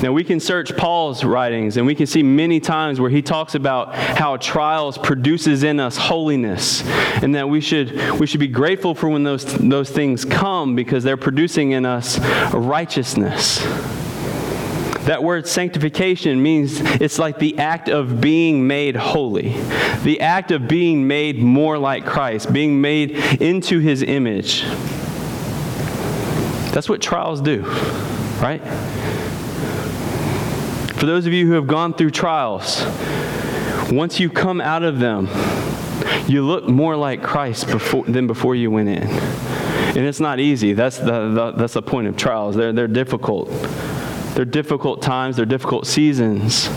Now, 0.02 0.12
we 0.12 0.22
can 0.22 0.38
search 0.38 0.76
Paul's 0.76 1.24
writings 1.24 1.76
and 1.76 1.84
we 1.84 1.94
can 1.94 2.06
see 2.06 2.22
many 2.22 2.60
times 2.60 3.00
where 3.00 3.10
he 3.10 3.20
talks 3.20 3.56
about 3.56 3.94
how 3.94 4.36
trials 4.36 4.96
produces 4.96 5.64
in 5.64 5.80
us 5.80 5.96
holiness 5.96 6.82
and 7.20 7.34
that 7.34 7.48
we 7.48 7.60
should, 7.60 8.18
we 8.18 8.26
should 8.26 8.38
be 8.38 8.46
grateful 8.46 8.94
for 8.94 9.08
when 9.08 9.24
those, 9.24 9.44
those 9.44 9.90
things 9.90 10.24
come 10.24 10.76
because 10.76 11.02
they're 11.02 11.16
producing 11.16 11.72
in 11.72 11.84
us 11.84 12.18
righteousness. 12.54 13.60
That 15.08 15.24
word 15.24 15.46
sanctification 15.46 16.42
means 16.42 16.82
it's 16.82 17.18
like 17.18 17.38
the 17.38 17.56
act 17.56 17.88
of 17.88 18.20
being 18.20 18.66
made 18.66 18.94
holy, 18.94 19.54
the 20.02 20.20
act 20.20 20.50
of 20.50 20.68
being 20.68 21.08
made 21.08 21.38
more 21.42 21.78
like 21.78 22.04
Christ, 22.04 22.52
being 22.52 22.82
made 22.82 23.12
into 23.40 23.78
his 23.78 24.02
image. 24.02 24.64
That's 26.74 26.90
what 26.90 27.00
trials 27.00 27.40
do, 27.40 27.62
right? 28.42 28.60
For 30.98 31.06
those 31.06 31.24
of 31.24 31.32
you 31.32 31.46
who 31.46 31.54
have 31.54 31.66
gone 31.66 31.94
through 31.94 32.10
trials, 32.10 32.84
once 33.90 34.20
you 34.20 34.28
come 34.28 34.60
out 34.60 34.82
of 34.82 34.98
them, 34.98 35.26
you 36.26 36.44
look 36.44 36.68
more 36.68 36.96
like 36.96 37.22
Christ 37.22 37.68
before, 37.68 38.04
than 38.04 38.26
before 38.26 38.54
you 38.54 38.70
went 38.70 38.90
in. 38.90 39.04
And 39.04 40.06
it's 40.06 40.20
not 40.20 40.38
easy. 40.38 40.74
That's 40.74 40.98
the, 40.98 41.30
the, 41.30 41.52
that's 41.52 41.72
the 41.72 41.80
point 41.80 42.08
of 42.08 42.18
trials. 42.18 42.56
They're, 42.56 42.74
they're 42.74 42.86
difficult. 42.86 43.48
They're 44.38 44.44
difficult 44.44 45.02
times, 45.02 45.34
they're 45.34 45.46
difficult 45.46 45.84
seasons. 45.84 46.68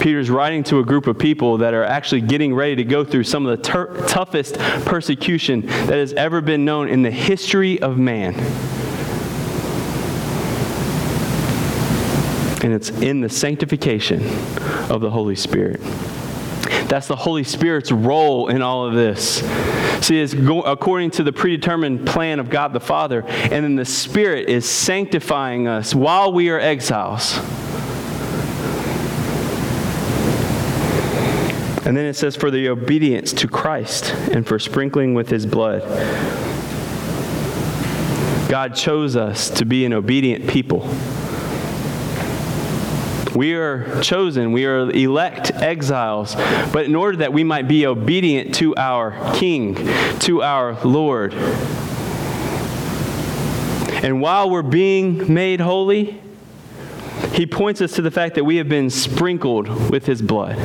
Peter's 0.00 0.30
writing 0.30 0.64
to 0.64 0.78
a 0.78 0.82
group 0.82 1.06
of 1.06 1.18
people 1.18 1.58
that 1.58 1.74
are 1.74 1.84
actually 1.84 2.22
getting 2.22 2.54
ready 2.54 2.76
to 2.76 2.82
go 2.82 3.04
through 3.04 3.24
some 3.24 3.44
of 3.44 3.58
the 3.58 3.62
ter- 3.62 4.06
toughest 4.06 4.54
persecution 4.86 5.66
that 5.66 5.98
has 5.98 6.14
ever 6.14 6.40
been 6.40 6.64
known 6.64 6.88
in 6.88 7.02
the 7.02 7.10
history 7.10 7.78
of 7.82 7.98
man. 7.98 8.32
And 12.64 12.72
it's 12.72 12.88
in 12.88 13.20
the 13.20 13.28
sanctification 13.28 14.22
of 14.90 15.02
the 15.02 15.10
Holy 15.10 15.36
Spirit. 15.36 15.82
That's 16.88 17.08
the 17.08 17.16
Holy 17.16 17.44
Spirit's 17.44 17.90
role 17.90 18.48
in 18.48 18.62
all 18.62 18.86
of 18.86 18.94
this. 18.94 19.42
See, 20.06 20.20
it's 20.20 20.34
go, 20.34 20.62
according 20.62 21.10
to 21.12 21.22
the 21.22 21.32
predetermined 21.32 22.06
plan 22.06 22.38
of 22.38 22.48
God 22.48 22.72
the 22.72 22.80
Father, 22.80 23.24
and 23.26 23.64
then 23.64 23.74
the 23.76 23.84
Spirit 23.84 24.48
is 24.48 24.68
sanctifying 24.68 25.66
us 25.66 25.94
while 25.94 26.32
we 26.32 26.48
are 26.50 26.60
exiles. 26.60 27.38
And 31.86 31.96
then 31.96 32.06
it 32.06 32.14
says, 32.14 32.34
for 32.34 32.50
the 32.50 32.68
obedience 32.68 33.32
to 33.34 33.48
Christ 33.48 34.12
and 34.12 34.46
for 34.46 34.58
sprinkling 34.58 35.14
with 35.14 35.28
his 35.28 35.46
blood. 35.46 35.82
God 38.48 38.74
chose 38.74 39.16
us 39.16 39.50
to 39.50 39.64
be 39.64 39.84
an 39.84 39.92
obedient 39.92 40.48
people. 40.48 40.88
We 43.36 43.52
are 43.52 44.00
chosen, 44.00 44.52
we 44.52 44.64
are 44.64 44.90
elect 44.90 45.50
exiles, 45.52 46.34
but 46.72 46.86
in 46.86 46.96
order 46.96 47.18
that 47.18 47.34
we 47.34 47.44
might 47.44 47.68
be 47.68 47.86
obedient 47.86 48.54
to 48.54 48.74
our 48.76 49.34
King, 49.34 49.74
to 50.20 50.42
our 50.42 50.82
Lord. 50.86 51.34
And 54.02 54.22
while 54.22 54.48
we're 54.48 54.62
being 54.62 55.34
made 55.34 55.60
holy, 55.60 56.18
he 57.34 57.44
points 57.44 57.82
us 57.82 57.92
to 57.96 58.02
the 58.02 58.10
fact 58.10 58.36
that 58.36 58.44
we 58.44 58.56
have 58.56 58.70
been 58.70 58.88
sprinkled 58.88 59.90
with 59.90 60.06
his 60.06 60.22
blood. 60.22 60.56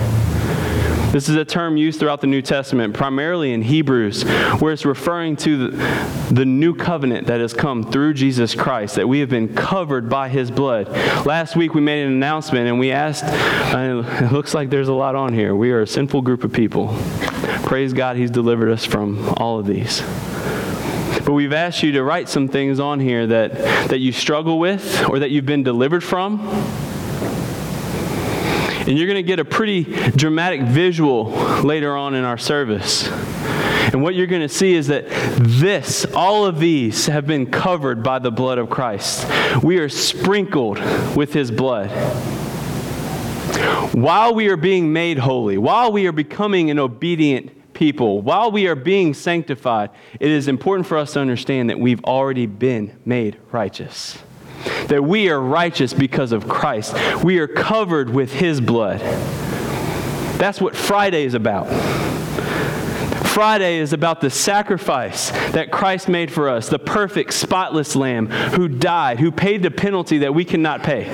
This 1.12 1.28
is 1.28 1.36
a 1.36 1.44
term 1.44 1.76
used 1.76 2.00
throughout 2.00 2.22
the 2.22 2.28
New 2.28 2.42
Testament, 2.42 2.94
primarily 2.94 3.52
in 3.52 3.62
Hebrews, 3.62 4.24
where 4.62 4.72
it's 4.72 4.86
referring 4.86 5.36
to 5.38 5.68
the, 5.68 5.78
the, 6.32 6.46
new 6.46 6.74
covenant 6.74 7.28
that 7.28 7.42
has 7.42 7.54
come 7.54 7.84
through 7.84 8.14
Jesus 8.14 8.56
Christ, 8.56 8.96
that 8.96 9.10
we 9.10 9.20
have 9.20 9.28
been 9.28 9.54
covered 9.54 10.08
by 10.08 10.30
his 10.30 10.50
blood. 10.50 10.88
Last 11.26 11.58
week 11.58 11.74
we 11.74 11.82
made 11.82 12.06
an 12.06 12.14
announcement 12.14 12.70
and 12.70 12.80
we 12.80 12.94
asked, 12.94 13.26
uh, 13.26 14.04
it 14.26 14.32
looks 14.32 14.54
like 14.54 14.70
there's 14.70 14.88
a 14.88 14.94
lot 14.94 15.16
on 15.16 15.34
here. 15.34 15.54
We 15.54 15.72
are 15.72 15.82
a 15.82 15.88
sinful 15.88 16.22
group 16.22 16.46
of 16.46 16.54
people. 16.54 16.98
Praise 17.64 17.92
God, 17.92 18.16
he's 18.16 18.32
delivered 18.32 18.70
us 18.70 18.86
from 18.86 19.34
all 19.36 19.60
of 19.60 19.66
these. 19.66 20.00
But 21.26 21.34
we've 21.34 21.52
asked 21.52 21.84
you 21.84 21.92
to 21.92 22.04
write 22.04 22.30
some 22.30 22.48
things 22.48 22.80
on 22.80 23.02
here 23.02 23.28
that, 23.28 23.54
that 23.90 24.00
you 24.00 24.14
struggle 24.14 24.60
with 24.60 25.10
or 25.10 25.20
that 25.20 25.30
you've 25.30 25.46
been 25.46 25.64
delivered 25.64 26.06
from 26.06 26.40
and 28.88 28.98
you're 28.98 29.08
going 29.08 29.16
to 29.16 29.24
get 29.24 29.40
a 29.40 29.46
pretty 29.46 29.84
dramatic 30.12 30.62
visual 30.62 31.30
later 31.62 31.96
on 31.96 32.16
in 32.16 32.24
our 32.24 32.38
service. 32.38 33.08
And 33.08 34.02
what 34.02 34.16
you're 34.16 34.28
going 34.28 34.42
to 34.42 34.50
see 34.50 34.74
is 34.74 34.88
that 34.88 35.08
this, 35.38 36.06
all 36.16 36.46
of 36.46 36.60
these, 36.60 37.06
have 37.08 37.28
been 37.28 37.46
covered 37.46 38.04
by 38.04 38.20
the 38.20 38.32
blood 38.32 38.58
of 38.58 38.70
Christ. 38.70 39.28
We 39.62 39.80
are 39.80 39.90
sprinkled 39.90 40.80
with 41.16 41.34
his 41.34 41.52
blood. 41.52 41.90
While 43.94 44.34
we 44.34 44.48
are 44.48 44.58
being 44.58 44.94
made 44.94 45.20
holy, 45.20 45.58
while 45.58 45.92
we 45.92 46.08
are 46.08 46.12
becoming 46.14 46.72
an 46.72 46.80
obedient 46.80 47.74
people, 47.74 48.22
while 48.22 48.52
we 48.52 48.68
are 48.68 48.76
being 48.76 49.14
sanctified, 49.14 49.90
it 50.20 50.30
is 50.32 50.48
important 50.48 50.88
for 50.88 50.98
us 50.98 51.14
to 51.14 51.20
understand 51.20 51.70
that 51.70 51.80
we've 51.80 52.04
already 52.06 52.46
been 52.46 52.98
made 53.06 53.38
righteous 53.52 54.18
that 54.88 55.04
we 55.04 55.30
are 55.30 55.40
righteous 55.40 55.94
because 55.94 56.32
of 56.32 56.48
Christ. 56.48 56.96
We 57.24 57.40
are 57.40 57.48
covered 57.48 58.10
with 58.10 58.34
His 58.34 58.62
blood. 58.62 59.00
That's 60.40 60.60
what 60.60 60.76
Friday 60.76 61.26
is 61.26 61.34
about. 61.34 61.68
Friday 63.28 63.78
is 63.78 63.94
about 63.94 64.20
the 64.20 64.30
sacrifice 64.30 65.30
that 65.52 65.72
Christ 65.72 66.10
made 66.10 66.30
for 66.32 66.50
us, 66.50 66.68
the 66.68 66.80
perfect, 66.80 67.34
spotless 67.34 67.96
Lamb 67.96 68.28
who 68.28 68.68
died, 68.68 69.20
who 69.20 69.32
paid 69.32 69.64
the 69.64 69.72
penalty 69.72 70.18
that 70.18 70.34
we 70.34 70.44
cannot 70.44 70.84
pay. 70.84 71.06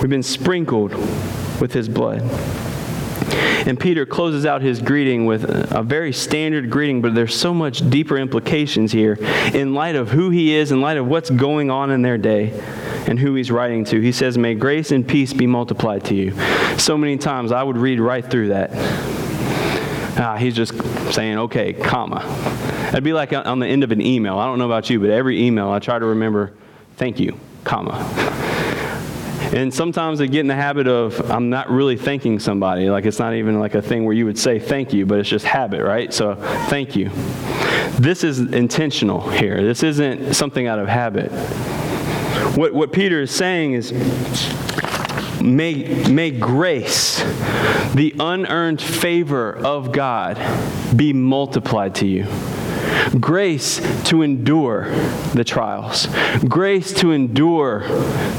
We've 0.00 0.08
been 0.08 0.22
sprinkled 0.22 0.94
with 1.60 1.72
his 1.74 1.88
blood. 1.88 2.22
And 3.66 3.78
Peter 3.78 4.04
closes 4.04 4.44
out 4.44 4.62
his 4.62 4.80
greeting 4.80 5.24
with 5.26 5.44
a 5.44 5.82
very 5.82 6.12
standard 6.12 6.70
greeting, 6.70 7.00
but 7.00 7.14
there's 7.14 7.34
so 7.34 7.54
much 7.54 7.88
deeper 7.90 8.18
implications 8.18 8.92
here 8.92 9.14
in 9.54 9.74
light 9.74 9.94
of 9.94 10.10
who 10.10 10.30
he 10.30 10.54
is, 10.54 10.72
in 10.72 10.80
light 10.80 10.96
of 10.96 11.06
what's 11.06 11.30
going 11.30 11.70
on 11.70 11.90
in 11.90 12.02
their 12.02 12.18
day 12.18 12.50
and 13.06 13.18
who 13.18 13.34
he's 13.34 13.50
writing 13.50 13.84
to. 13.84 14.00
He 14.00 14.12
says, 14.12 14.36
May 14.36 14.54
grace 14.54 14.90
and 14.90 15.06
peace 15.06 15.32
be 15.32 15.46
multiplied 15.46 16.04
to 16.06 16.14
you. 16.14 16.32
So 16.78 16.96
many 16.96 17.16
times 17.16 17.52
I 17.52 17.62
would 17.62 17.76
read 17.76 18.00
right 18.00 18.24
through 18.24 18.48
that. 18.48 18.70
Ah, 20.18 20.36
he's 20.36 20.54
just 20.54 20.74
saying, 21.12 21.38
okay, 21.38 21.72
comma. 21.72 22.20
That'd 22.86 23.04
be 23.04 23.12
like 23.12 23.32
on 23.32 23.58
the 23.58 23.66
end 23.66 23.82
of 23.82 23.92
an 23.92 24.00
email. 24.00 24.38
I 24.38 24.44
don't 24.46 24.58
know 24.58 24.66
about 24.66 24.90
you, 24.90 25.00
but 25.00 25.10
every 25.10 25.42
email 25.42 25.70
I 25.70 25.78
try 25.78 25.98
to 25.98 26.06
remember, 26.06 26.52
thank 26.96 27.18
you, 27.18 27.38
comma. 27.64 28.51
And 29.52 29.72
sometimes 29.72 30.20
I 30.22 30.26
get 30.26 30.40
in 30.40 30.46
the 30.46 30.54
habit 30.54 30.88
of 30.88 31.30
I'm 31.30 31.50
not 31.50 31.68
really 31.70 31.98
thanking 31.98 32.38
somebody. 32.38 32.88
Like 32.88 33.04
it's 33.04 33.18
not 33.18 33.34
even 33.34 33.60
like 33.60 33.74
a 33.74 33.82
thing 33.82 34.04
where 34.04 34.14
you 34.14 34.24
would 34.24 34.38
say 34.38 34.58
thank 34.58 34.94
you, 34.94 35.04
but 35.04 35.18
it's 35.18 35.28
just 35.28 35.44
habit, 35.44 35.82
right? 35.82 36.12
So 36.12 36.36
thank 36.70 36.96
you. 36.96 37.10
This 37.98 38.24
is 38.24 38.40
intentional 38.40 39.28
here. 39.28 39.62
This 39.62 39.82
isn't 39.82 40.32
something 40.32 40.66
out 40.66 40.78
of 40.78 40.88
habit. 40.88 41.30
What, 42.56 42.72
what 42.72 42.92
Peter 42.92 43.20
is 43.20 43.30
saying 43.30 43.74
is 43.74 43.92
may, 45.42 46.08
may 46.10 46.30
grace, 46.30 47.22
the 47.94 48.14
unearned 48.18 48.80
favor 48.80 49.54
of 49.54 49.92
God, 49.92 50.38
be 50.96 51.12
multiplied 51.12 51.94
to 51.96 52.06
you 52.06 52.26
grace 53.20 53.80
to 54.04 54.22
endure 54.22 54.90
the 55.34 55.44
trials, 55.44 56.06
grace 56.48 56.92
to 56.94 57.12
endure 57.12 57.80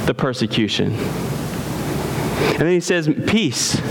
the 0.06 0.14
persecution. 0.14 0.94
And 0.94 2.60
then 2.60 2.72
he 2.72 2.80
says, 2.80 3.10
Peace. 3.28 3.82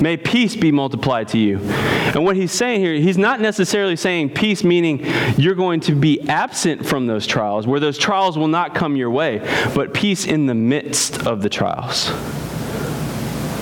May 0.00 0.16
peace 0.16 0.56
be 0.56 0.72
multiplied 0.72 1.28
to 1.28 1.38
you. 1.38 1.58
And 1.60 2.24
what 2.24 2.34
he's 2.34 2.50
saying 2.50 2.80
here, 2.80 2.92
he's 2.94 3.16
not 3.16 3.40
necessarily 3.40 3.94
saying 3.94 4.30
peace, 4.30 4.64
meaning 4.64 5.06
you're 5.36 5.54
going 5.54 5.78
to 5.82 5.94
be 5.94 6.20
absent 6.28 6.84
from 6.84 7.06
those 7.06 7.24
trials, 7.24 7.68
where 7.68 7.78
those 7.78 7.98
trials 7.98 8.36
will 8.36 8.48
not 8.48 8.74
come 8.74 8.96
your 8.96 9.10
way, 9.10 9.38
but 9.76 9.94
peace 9.94 10.26
in 10.26 10.46
the 10.46 10.54
midst 10.54 11.24
of 11.24 11.40
the 11.42 11.48
trials. 11.48 12.10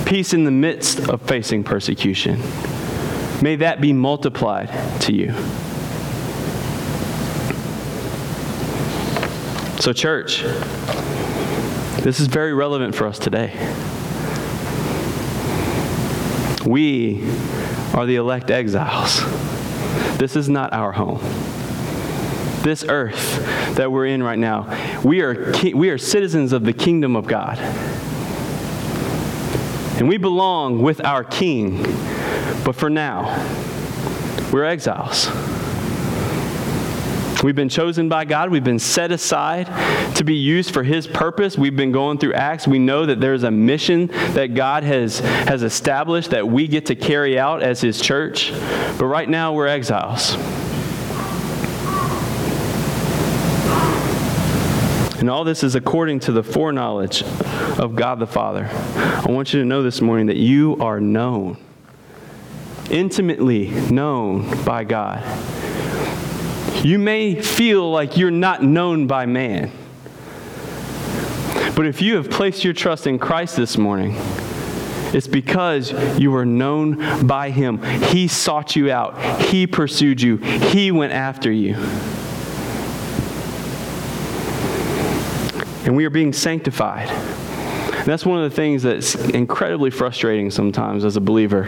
Peace 0.06 0.32
in 0.32 0.44
the 0.44 0.50
midst 0.50 1.10
of 1.10 1.20
facing 1.22 1.62
persecution. 1.62 2.40
May 3.42 3.56
that 3.56 3.82
be 3.82 3.92
multiplied 3.92 4.70
to 5.02 5.12
you. 5.12 5.34
So, 9.80 9.94
church, 9.94 10.42
this 12.02 12.20
is 12.20 12.26
very 12.26 12.52
relevant 12.52 12.94
for 12.94 13.06
us 13.06 13.18
today. 13.18 13.54
We 16.66 17.22
are 17.94 18.04
the 18.04 18.16
elect 18.16 18.50
exiles. 18.50 19.22
This 20.18 20.36
is 20.36 20.50
not 20.50 20.74
our 20.74 20.92
home. 20.92 21.20
This 22.62 22.84
earth 22.86 23.74
that 23.76 23.90
we're 23.90 24.04
in 24.04 24.22
right 24.22 24.38
now, 24.38 25.00
we 25.02 25.22
are, 25.22 25.50
we 25.74 25.88
are 25.88 25.96
citizens 25.96 26.52
of 26.52 26.64
the 26.64 26.74
kingdom 26.74 27.16
of 27.16 27.26
God. 27.26 27.58
And 29.98 30.10
we 30.10 30.18
belong 30.18 30.82
with 30.82 31.02
our 31.06 31.24
king. 31.24 31.82
But 32.66 32.76
for 32.76 32.90
now, 32.90 33.28
we're 34.52 34.64
exiles. 34.64 35.30
We've 37.42 37.54
been 37.54 37.70
chosen 37.70 38.10
by 38.10 38.26
God. 38.26 38.50
We've 38.50 38.62
been 38.62 38.78
set 38.78 39.10
aside 39.12 39.66
to 40.16 40.24
be 40.24 40.34
used 40.34 40.74
for 40.74 40.82
His 40.82 41.06
purpose. 41.06 41.56
We've 41.56 41.74
been 41.74 41.90
going 41.90 42.18
through 42.18 42.34
Acts. 42.34 42.68
We 42.68 42.78
know 42.78 43.06
that 43.06 43.18
there's 43.20 43.44
a 43.44 43.50
mission 43.50 44.08
that 44.34 44.54
God 44.54 44.82
has, 44.82 45.20
has 45.20 45.62
established 45.62 46.30
that 46.30 46.46
we 46.46 46.68
get 46.68 46.86
to 46.86 46.94
carry 46.94 47.38
out 47.38 47.62
as 47.62 47.80
His 47.80 47.98
church. 47.98 48.52
But 48.98 49.06
right 49.06 49.28
now, 49.28 49.54
we're 49.54 49.68
exiles. 49.68 50.36
And 55.20 55.30
all 55.30 55.44
this 55.44 55.62
is 55.62 55.74
according 55.74 56.20
to 56.20 56.32
the 56.32 56.42
foreknowledge 56.42 57.22
of 57.22 57.96
God 57.96 58.18
the 58.18 58.26
Father. 58.26 58.68
I 58.70 59.26
want 59.28 59.54
you 59.54 59.60
to 59.60 59.66
know 59.66 59.82
this 59.82 60.02
morning 60.02 60.26
that 60.26 60.36
you 60.36 60.76
are 60.78 61.00
known, 61.00 61.56
intimately 62.90 63.68
known 63.90 64.64
by 64.64 64.84
God. 64.84 65.22
You 66.82 66.98
may 66.98 67.40
feel 67.40 67.90
like 67.90 68.16
you're 68.16 68.30
not 68.30 68.62
known 68.62 69.06
by 69.06 69.26
man. 69.26 69.70
But 71.76 71.86
if 71.86 72.02
you 72.02 72.16
have 72.16 72.30
placed 72.30 72.64
your 72.64 72.72
trust 72.72 73.06
in 73.06 73.18
Christ 73.18 73.56
this 73.56 73.78
morning, 73.78 74.14
it's 75.12 75.26
because 75.26 75.92
you 76.18 76.30
were 76.30 76.46
known 76.46 77.26
by 77.26 77.50
Him. 77.50 77.82
He 77.82 78.28
sought 78.28 78.76
you 78.76 78.90
out, 78.90 79.42
He 79.42 79.66
pursued 79.66 80.22
you, 80.22 80.36
He 80.36 80.90
went 80.90 81.12
after 81.12 81.50
you. 81.50 81.74
And 85.84 85.96
we 85.96 86.04
are 86.04 86.10
being 86.10 86.32
sanctified. 86.32 87.08
And 87.08 88.06
that's 88.06 88.24
one 88.24 88.42
of 88.42 88.48
the 88.50 88.54
things 88.56 88.82
that's 88.82 89.14
incredibly 89.14 89.90
frustrating 89.90 90.50
sometimes 90.50 91.04
as 91.04 91.16
a 91.16 91.20
believer 91.20 91.66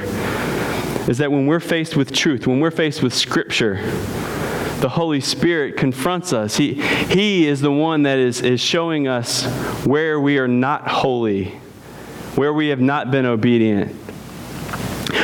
is 1.09 1.19
that 1.19 1.33
when 1.33 1.47
we're 1.47 1.61
faced 1.61 1.97
with 1.97 2.13
truth, 2.13 2.47
when 2.47 2.61
we're 2.61 2.71
faced 2.71 3.03
with 3.03 3.13
Scripture, 3.13 3.81
the 4.83 4.91
Holy 4.91 5.21
Spirit 5.21 5.77
confronts 5.77 6.33
us. 6.33 6.57
He, 6.57 6.75
he 6.75 7.47
is 7.47 7.61
the 7.61 7.71
one 7.71 8.03
that 8.03 8.19
is, 8.19 8.43
is 8.43 8.61
showing 8.61 9.09
us 9.09 9.45
where 9.87 10.21
we 10.21 10.39
are 10.39 10.49
not 10.49 10.89
holy, 10.89 11.47
where 12.35 12.53
we 12.53 12.69
have 12.69 12.81
not 12.81 13.11
been 13.11 13.25
obedient. 13.25 13.93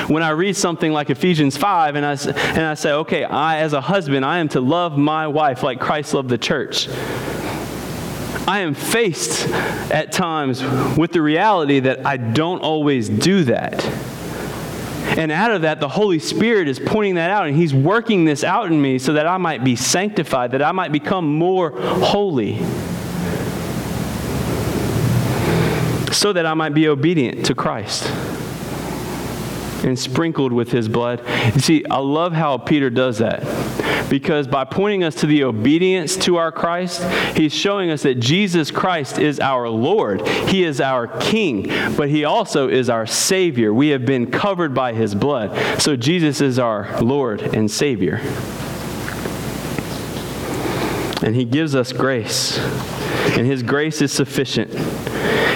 When 0.09 0.23
I 0.23 0.31
read 0.31 0.57
something 0.57 0.92
like 0.92 1.11
Ephesians 1.11 1.57
5 1.57 1.97
and 1.97 2.07
I, 2.07 2.12
and 2.55 2.62
I 2.62 2.75
say, 2.75 2.92
okay, 2.92 3.25
I, 3.25 3.59
as 3.59 3.73
a 3.73 3.81
husband, 3.81 4.25
I 4.25 4.38
am 4.38 4.49
to 4.51 4.61
love 4.61 4.97
my 4.97 5.27
wife 5.27 5.62
like 5.62 5.81
Christ 5.81 6.14
loved 6.14 6.31
the 6.31 6.38
church. 6.38 6.88
I 8.47 8.61
am 8.61 8.75
faced 8.75 9.49
at 9.90 10.12
times 10.12 10.62
with 10.97 11.12
the 11.12 11.21
reality 11.21 11.81
that 11.81 12.07
I 12.07 12.16
don't 12.16 12.61
always 12.61 13.09
do 13.09 13.44
that. 13.44 13.85
And 15.16 15.33
out 15.33 15.51
of 15.51 15.62
that, 15.62 15.81
the 15.81 15.88
Holy 15.88 16.18
Spirit 16.18 16.68
is 16.68 16.79
pointing 16.79 17.14
that 17.14 17.31
out, 17.31 17.47
and 17.47 17.57
He's 17.57 17.75
working 17.75 18.25
this 18.25 18.44
out 18.44 18.66
in 18.66 18.81
me 18.81 18.99
so 18.99 19.14
that 19.14 19.27
I 19.27 19.37
might 19.38 19.64
be 19.64 19.77
sanctified, 19.77 20.53
that 20.53 20.62
I 20.62 20.73
might 20.73 20.92
become 20.92 21.27
more 21.27 21.71
holy, 21.71 22.59
so 26.12 26.33
that 26.33 26.47
I 26.47 26.55
might 26.55 26.75
be 26.75 26.88
obedient 26.88 27.47
to 27.47 27.55
Christ 27.55 28.11
and 29.85 29.99
sprinkled 29.99 30.53
with 30.53 30.71
his 30.73 30.88
blood. 30.88 31.23
You 31.55 31.61
see, 31.61 31.85
I 31.91 31.99
love 31.99 32.33
how 32.33 32.59
Peter 32.59 32.91
does 32.91 33.19
that. 33.19 33.45
Because 34.09 34.47
by 34.47 34.64
pointing 34.64 35.05
us 35.05 35.14
to 35.17 35.27
the 35.27 35.45
obedience 35.45 36.17
to 36.19 36.37
our 36.37 36.51
Christ, 36.51 37.03
he's 37.37 37.55
showing 37.55 37.91
us 37.91 38.03
that 38.05 38.17
Jesus 38.17 38.71
Christ 38.71 39.19
is 39.19 39.38
our 39.38 39.69
Lord. 39.69 40.27
He 40.27 40.64
is 40.64 40.81
our 40.81 41.07
King, 41.07 41.69
but 41.95 42.09
he 42.09 42.25
also 42.25 42.69
is 42.69 42.88
our 42.88 43.07
Savior. 43.07 43.73
We 43.75 43.88
have 43.88 44.07
been 44.07 44.31
covered 44.31 44.73
by 44.75 44.95
his 44.95 45.14
blood. 45.14 45.81
So 45.81 45.95
Jesus 45.95 46.41
is 46.41 46.59
our 46.59 47.01
Lord 47.03 47.43
and 47.43 47.71
Savior. 47.71 48.21
And 51.23 51.35
he 51.35 51.45
gives 51.45 51.75
us 51.75 51.93
grace, 51.93 52.57
and 53.37 53.47
his 53.47 53.62
grace 53.62 54.01
is 54.01 54.12
sufficient. 54.12 54.71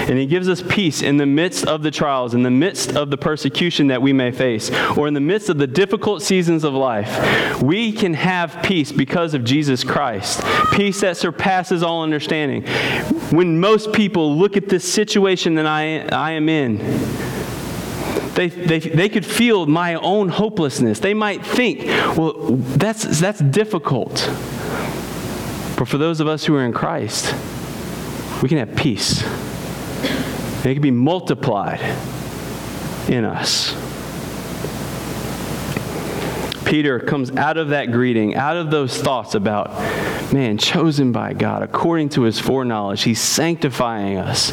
And 0.09 0.19
He 0.19 0.27
gives 0.27 0.49
us 0.49 0.63
peace 0.63 1.03
in 1.03 1.17
the 1.17 1.27
midst 1.27 1.67
of 1.67 1.83
the 1.83 1.91
trials, 1.91 2.35
in 2.35 2.43
the 2.43 2.51
midst 2.51 2.97
of 2.97 3.11
the 3.11 3.17
persecution 3.17 3.87
that 3.87 4.03
we 4.03 4.13
may 4.13 4.33
face, 4.33 4.71
or 4.97 5.09
in 5.09 5.15
the 5.15 5.21
midst 5.21 5.49
of 5.49 5.59
the 5.59 5.67
difficult 5.67 6.23
seasons 6.23 6.65
of 6.65 6.75
life. 6.75 7.63
We 7.63 7.93
can 7.93 8.15
have 8.15 8.63
peace 8.63 8.91
because 8.93 9.35
of 9.35 9.45
Jesus 9.45 9.85
Christ, 9.85 10.43
peace 10.73 11.01
that 11.01 11.17
surpasses 11.17 11.83
all 11.83 12.03
understanding. 12.03 12.65
When 13.31 13.61
most 13.61 13.93
people 13.93 14.37
look 14.37 14.57
at 14.57 14.69
this 14.69 14.91
situation 14.91 15.55
that 15.55 15.67
I, 15.67 16.01
I 16.09 16.33
am 16.33 16.49
in, 16.49 16.79
they, 18.35 18.49
they, 18.49 18.79
they 18.79 19.09
could 19.09 19.27
feel 19.27 19.67
my 19.67 19.95
own 19.95 20.29
hopelessness. 20.29 21.01
They 21.01 21.15
might 21.15 21.45
think, 21.45 21.85
well, 22.17 22.33
that's, 22.57 23.21
that's 23.21 23.41
difficult. 23.41 24.13
But 25.77 25.87
for 25.87 25.99
those 25.99 26.21
of 26.21 26.29
us 26.29 26.45
who 26.45 26.57
are 26.57 26.65
in 26.65 26.73
Christ, 26.73 27.35
we 28.43 28.49
can 28.49 28.59
have 28.59 28.75
peace. 28.75 29.23
It 30.65 30.75
can 30.75 30.83
be 30.83 30.91
multiplied 30.91 31.81
in 33.09 33.25
us. 33.25 33.75
Peter 36.65 36.99
comes 37.01 37.31
out 37.33 37.59
of 37.59 37.69
that 37.69 37.93
greeting, 37.93 38.35
out 38.35 38.57
of 38.57 38.71
those 38.71 38.97
thoughts 38.97 39.35
about, 39.35 39.73
man, 40.33 40.57
chosen 40.57 41.13
by 41.13 41.35
God 41.35 41.63
according 41.63 42.09
to 42.11 42.23
his 42.23 42.39
foreknowledge. 42.39 43.03
He's 43.03 43.21
sanctifying 43.21 44.17
us, 44.17 44.53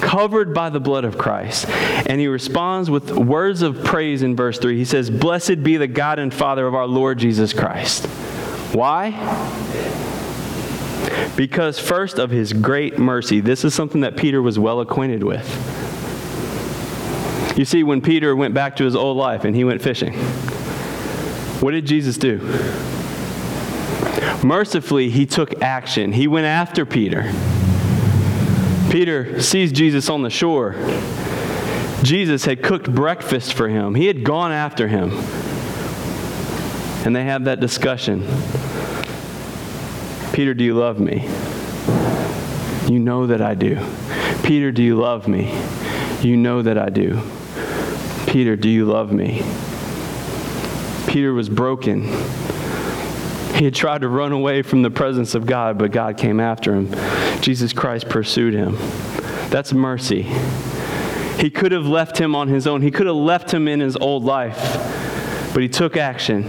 covered 0.00 0.54
by 0.54 0.70
the 0.70 0.78
blood 0.78 1.04
of 1.04 1.18
Christ. 1.18 1.68
And 1.68 2.20
he 2.20 2.28
responds 2.28 2.90
with 2.90 3.10
words 3.10 3.62
of 3.62 3.82
praise 3.82 4.22
in 4.22 4.36
verse 4.36 4.58
3. 4.58 4.76
He 4.76 4.84
says, 4.84 5.10
Blessed 5.10 5.64
be 5.64 5.78
the 5.78 5.88
God 5.88 6.18
and 6.18 6.32
Father 6.32 6.66
of 6.66 6.74
our 6.74 6.86
Lord 6.86 7.18
Jesus 7.18 7.52
Christ. 7.52 8.06
Why? 8.72 9.10
Because 11.36 11.78
first 11.78 12.18
of 12.18 12.30
his 12.30 12.52
great 12.52 12.98
mercy, 12.98 13.40
this 13.40 13.64
is 13.64 13.74
something 13.74 14.02
that 14.02 14.16
Peter 14.16 14.42
was 14.42 14.58
well 14.58 14.80
acquainted 14.80 15.22
with. 15.22 15.48
You 17.56 17.64
see, 17.64 17.82
when 17.82 18.00
Peter 18.00 18.34
went 18.34 18.54
back 18.54 18.76
to 18.76 18.84
his 18.84 18.96
old 18.96 19.16
life 19.16 19.44
and 19.44 19.54
he 19.54 19.64
went 19.64 19.82
fishing, 19.82 20.14
what 21.60 21.72
did 21.72 21.86
Jesus 21.86 22.16
do? 22.18 22.38
Mercifully, 24.42 25.10
he 25.10 25.26
took 25.26 25.62
action. 25.62 26.12
He 26.12 26.26
went 26.26 26.46
after 26.46 26.84
Peter. 26.84 27.32
Peter 28.90 29.40
sees 29.40 29.72
Jesus 29.72 30.08
on 30.08 30.22
the 30.22 30.30
shore. 30.30 30.74
Jesus 32.02 32.44
had 32.44 32.62
cooked 32.62 32.92
breakfast 32.92 33.54
for 33.54 33.68
him, 33.68 33.94
he 33.94 34.06
had 34.06 34.24
gone 34.24 34.50
after 34.50 34.88
him. 34.88 35.10
And 37.04 37.14
they 37.14 37.24
have 37.24 37.44
that 37.44 37.60
discussion. 37.60 38.22
Peter, 40.32 40.54
do 40.54 40.64
you 40.64 40.74
love 40.74 40.98
me? 40.98 41.28
You 42.90 42.98
know 42.98 43.26
that 43.26 43.42
I 43.42 43.54
do. 43.54 43.78
Peter, 44.42 44.72
do 44.72 44.82
you 44.82 44.96
love 44.96 45.28
me? 45.28 45.54
You 46.22 46.38
know 46.38 46.62
that 46.62 46.78
I 46.78 46.88
do. 46.88 47.20
Peter, 48.26 48.56
do 48.56 48.70
you 48.70 48.86
love 48.86 49.12
me? 49.12 49.42
Peter 51.06 51.34
was 51.34 51.50
broken. 51.50 52.04
He 53.54 53.66
had 53.66 53.74
tried 53.74 54.00
to 54.00 54.08
run 54.08 54.32
away 54.32 54.62
from 54.62 54.80
the 54.80 54.90
presence 54.90 55.34
of 55.34 55.44
God, 55.44 55.76
but 55.76 55.92
God 55.92 56.16
came 56.16 56.40
after 56.40 56.74
him. 56.74 56.88
Jesus 57.42 57.74
Christ 57.74 58.08
pursued 58.08 58.54
him. 58.54 58.76
That's 59.50 59.74
mercy. 59.74 60.22
He 61.38 61.50
could 61.50 61.72
have 61.72 61.86
left 61.86 62.16
him 62.16 62.34
on 62.34 62.48
his 62.48 62.66
own, 62.66 62.80
he 62.80 62.90
could 62.90 63.06
have 63.06 63.16
left 63.16 63.52
him 63.52 63.68
in 63.68 63.80
his 63.80 63.96
old 63.96 64.24
life, 64.24 64.58
but 65.52 65.62
he 65.62 65.68
took 65.68 65.98
action. 65.98 66.44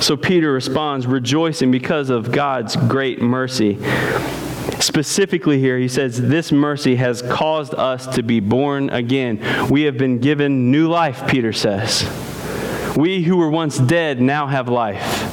So 0.00 0.16
Peter 0.16 0.50
responds, 0.52 1.06
rejoicing 1.06 1.70
because 1.70 2.08
of 2.10 2.32
God's 2.32 2.74
great 2.76 3.20
mercy. 3.20 3.78
Specifically, 4.80 5.60
here, 5.60 5.78
he 5.78 5.88
says, 5.88 6.20
This 6.20 6.50
mercy 6.50 6.96
has 6.96 7.20
caused 7.20 7.74
us 7.74 8.06
to 8.14 8.22
be 8.22 8.40
born 8.40 8.88
again. 8.90 9.68
We 9.68 9.82
have 9.82 9.98
been 9.98 10.18
given 10.18 10.70
new 10.70 10.88
life, 10.88 11.28
Peter 11.28 11.52
says. 11.52 12.08
We 12.96 13.22
who 13.22 13.36
were 13.36 13.50
once 13.50 13.78
dead 13.78 14.20
now 14.22 14.46
have 14.46 14.68
life. 14.68 15.28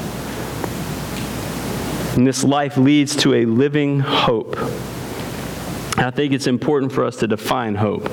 And 2.18 2.28
this 2.28 2.44
life 2.44 2.76
leads 2.76 3.16
to 3.18 3.36
a 3.36 3.46
living 3.46 4.02
hope. 4.02 4.58
I 5.98 6.12
think 6.12 6.34
it's 6.34 6.48
important 6.48 6.92
for 6.92 7.06
us 7.06 7.16
to 7.18 7.28
define 7.28 7.76
hope. 7.76 8.10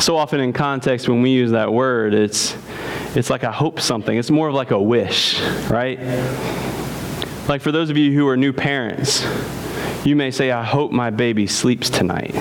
So 0.00 0.16
often 0.16 0.40
in 0.40 0.52
context, 0.52 1.08
when 1.08 1.20
we 1.20 1.30
use 1.30 1.50
that 1.50 1.72
word, 1.72 2.14
it's, 2.14 2.56
it's 3.16 3.30
like 3.30 3.44
I 3.44 3.52
hope 3.52 3.80
something. 3.80 4.16
It's 4.16 4.30
more 4.30 4.48
of 4.48 4.54
like 4.54 4.70
a 4.70 4.80
wish, 4.80 5.40
right? 5.70 5.98
Like 7.48 7.60
for 7.60 7.72
those 7.72 7.90
of 7.90 7.96
you 7.96 8.12
who 8.12 8.26
are 8.28 8.36
new 8.36 8.52
parents, 8.52 9.24
you 10.04 10.16
may 10.16 10.30
say, 10.30 10.50
I 10.50 10.64
hope 10.64 10.92
my 10.92 11.10
baby 11.10 11.46
sleeps 11.46 11.88
tonight. 11.90 12.34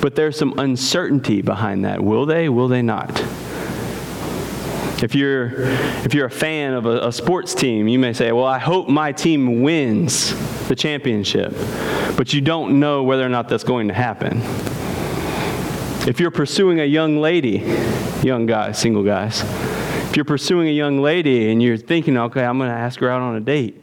But 0.00 0.14
there's 0.14 0.38
some 0.38 0.58
uncertainty 0.58 1.42
behind 1.42 1.84
that. 1.84 2.02
Will 2.02 2.26
they? 2.26 2.48
Will 2.48 2.68
they 2.68 2.82
not? 2.82 3.20
If 5.02 5.14
you're, 5.14 5.52
if 6.04 6.14
you're 6.14 6.26
a 6.26 6.30
fan 6.30 6.74
of 6.74 6.86
a, 6.86 7.08
a, 7.08 7.12
sports 7.12 7.54
team, 7.54 7.88
you 7.88 7.98
may 7.98 8.12
say, 8.12 8.30
Well, 8.32 8.44
I 8.44 8.58
hope 8.58 8.88
my 8.88 9.12
team 9.12 9.62
wins 9.62 10.34
the 10.68 10.76
championship. 10.76 11.52
But 12.16 12.32
you 12.32 12.40
don't 12.40 12.78
know 12.78 13.02
whether 13.02 13.24
or 13.24 13.28
not 13.28 13.48
that's 13.48 13.64
going 13.64 13.88
to 13.88 13.94
happen. 13.94 14.40
If 16.06 16.20
you're 16.20 16.30
pursuing 16.30 16.80
a 16.80 16.84
young 16.84 17.18
lady, 17.18 17.62
young 18.22 18.44
guys, 18.44 18.78
single 18.78 19.02
guys, 19.02 19.40
if 20.10 20.16
you're 20.16 20.26
pursuing 20.26 20.68
a 20.68 20.72
young 20.72 21.00
lady 21.00 21.50
and 21.50 21.62
you're 21.62 21.78
thinking, 21.78 22.18
Okay, 22.18 22.44
I'm 22.44 22.58
going 22.58 22.68
to 22.68 22.76
ask 22.76 23.00
her 23.00 23.08
out 23.08 23.22
on 23.22 23.36
a 23.36 23.40
date, 23.40 23.80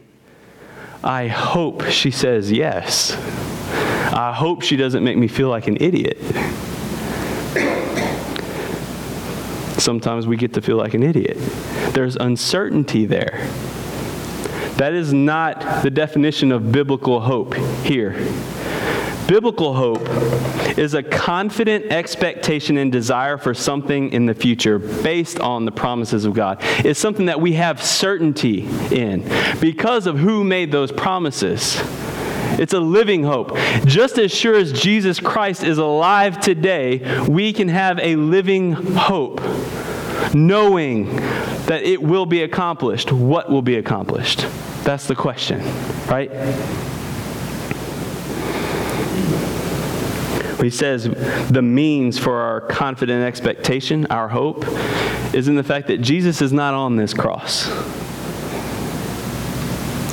I 1.02 1.26
hope 1.26 1.84
she 1.86 2.12
says 2.12 2.52
yes. 2.52 3.16
I 4.14 4.32
hope 4.32 4.62
she 4.62 4.76
doesn't 4.76 5.02
make 5.02 5.16
me 5.16 5.26
feel 5.26 5.48
like 5.48 5.66
an 5.66 5.78
idiot. 5.80 6.18
Sometimes 9.80 10.28
we 10.28 10.36
get 10.36 10.54
to 10.54 10.62
feel 10.62 10.76
like 10.76 10.94
an 10.94 11.02
idiot. 11.02 11.38
There's 11.92 12.14
uncertainty 12.14 13.04
there. 13.04 13.48
That 14.76 14.92
is 14.92 15.12
not 15.12 15.82
the 15.82 15.90
definition 15.90 16.52
of 16.52 16.70
biblical 16.70 17.20
hope 17.20 17.54
here. 17.84 18.12
Biblical 19.32 19.72
hope 19.72 20.06
is 20.76 20.92
a 20.92 21.02
confident 21.02 21.86
expectation 21.86 22.76
and 22.76 22.92
desire 22.92 23.38
for 23.38 23.54
something 23.54 24.12
in 24.12 24.26
the 24.26 24.34
future 24.34 24.78
based 24.78 25.40
on 25.40 25.64
the 25.64 25.72
promises 25.72 26.26
of 26.26 26.34
God. 26.34 26.58
It's 26.84 27.00
something 27.00 27.24
that 27.24 27.40
we 27.40 27.54
have 27.54 27.82
certainty 27.82 28.68
in 28.90 29.26
because 29.58 30.06
of 30.06 30.18
who 30.18 30.44
made 30.44 30.70
those 30.70 30.92
promises. 30.92 31.80
It's 32.60 32.74
a 32.74 32.80
living 32.80 33.22
hope. 33.24 33.56
Just 33.86 34.18
as 34.18 34.30
sure 34.34 34.54
as 34.54 34.70
Jesus 34.70 35.18
Christ 35.18 35.64
is 35.64 35.78
alive 35.78 36.38
today, 36.38 37.22
we 37.26 37.54
can 37.54 37.68
have 37.68 37.98
a 38.00 38.16
living 38.16 38.72
hope, 38.72 39.40
knowing 40.34 41.06
that 41.64 41.80
it 41.84 42.02
will 42.02 42.26
be 42.26 42.42
accomplished. 42.42 43.10
What 43.10 43.50
will 43.50 43.62
be 43.62 43.76
accomplished? 43.76 44.40
That's 44.84 45.06
the 45.06 45.14
question, 45.14 45.62
right? 46.06 46.30
He 50.62 50.70
says 50.70 51.04
the 51.50 51.62
means 51.62 52.18
for 52.18 52.36
our 52.40 52.60
confident 52.60 53.24
expectation, 53.24 54.06
our 54.06 54.28
hope, 54.28 54.64
is 55.34 55.48
in 55.48 55.56
the 55.56 55.64
fact 55.64 55.88
that 55.88 55.98
Jesus 55.98 56.40
is 56.40 56.52
not 56.52 56.74
on 56.74 56.96
this 56.96 57.12
cross. 57.12 57.68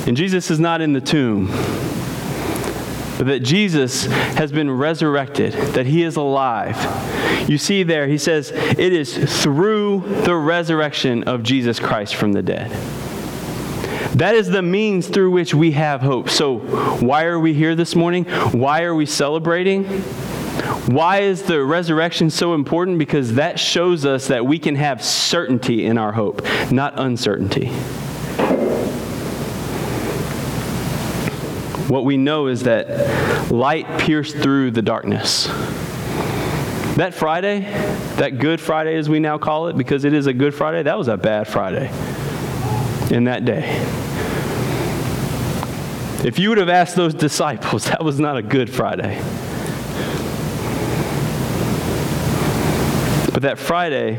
And 0.07 0.17
Jesus 0.17 0.49
is 0.49 0.59
not 0.59 0.81
in 0.81 0.93
the 0.93 1.01
tomb. 1.01 1.47
But 3.17 3.27
that 3.27 3.41
Jesus 3.41 4.05
has 4.05 4.51
been 4.51 4.71
resurrected, 4.71 5.53
that 5.73 5.85
he 5.85 6.03
is 6.03 6.15
alive. 6.15 6.77
You 7.49 7.57
see 7.57 7.83
there, 7.83 8.07
he 8.07 8.17
says, 8.17 8.51
it 8.51 8.93
is 8.93 9.43
through 9.43 9.99
the 10.23 10.35
resurrection 10.35 11.25
of 11.25 11.43
Jesus 11.43 11.79
Christ 11.79 12.15
from 12.15 12.31
the 12.31 12.41
dead. 12.41 12.71
That 14.17 14.35
is 14.35 14.49
the 14.49 14.61
means 14.61 15.07
through 15.07 15.31
which 15.31 15.53
we 15.53 15.73
have 15.73 16.01
hope. 16.01 16.29
So, 16.29 16.59
why 16.99 17.25
are 17.25 17.39
we 17.39 17.53
here 17.53 17.75
this 17.75 17.95
morning? 17.95 18.25
Why 18.25 18.83
are 18.83 18.95
we 18.95 19.05
celebrating? 19.05 20.03
Why 20.87 21.19
is 21.19 21.43
the 21.43 21.63
resurrection 21.63 22.29
so 22.29 22.53
important? 22.53 22.97
Because 22.97 23.35
that 23.35 23.59
shows 23.59 24.05
us 24.05 24.27
that 24.27 24.45
we 24.45 24.57
can 24.59 24.75
have 24.75 25.03
certainty 25.03 25.85
in 25.85 25.97
our 25.97 26.11
hope, 26.11 26.41
not 26.71 26.97
uncertainty. 26.99 27.67
What 31.89 32.05
we 32.05 32.17
know 32.17 32.47
is 32.47 32.63
that 32.63 33.51
light 33.51 33.99
pierced 33.99 34.37
through 34.37 34.71
the 34.71 34.81
darkness. 34.81 35.47
That 36.97 37.13
Friday, 37.13 37.61
that 38.17 38.39
Good 38.39 38.59
Friday 38.59 38.95
as 38.95 39.09
we 39.09 39.19
now 39.19 39.37
call 39.37 39.67
it, 39.67 39.77
because 39.77 40.05
it 40.05 40.13
is 40.13 40.27
a 40.27 40.33
Good 40.33 40.53
Friday, 40.53 40.83
that 40.83 40.97
was 40.97 41.07
a 41.07 41.17
bad 41.17 41.47
Friday 41.47 41.89
in 43.09 43.23
that 43.23 43.45
day. 43.45 43.79
If 46.25 46.37
you 46.37 46.49
would 46.49 46.57
have 46.57 46.69
asked 46.69 46.95
those 46.95 47.13
disciples, 47.13 47.85
that 47.89 48.03
was 48.03 48.19
not 48.19 48.37
a 48.37 48.41
Good 48.41 48.69
Friday. 48.69 49.21
But 53.39 53.47
that 53.55 53.57
Friday, 53.57 54.17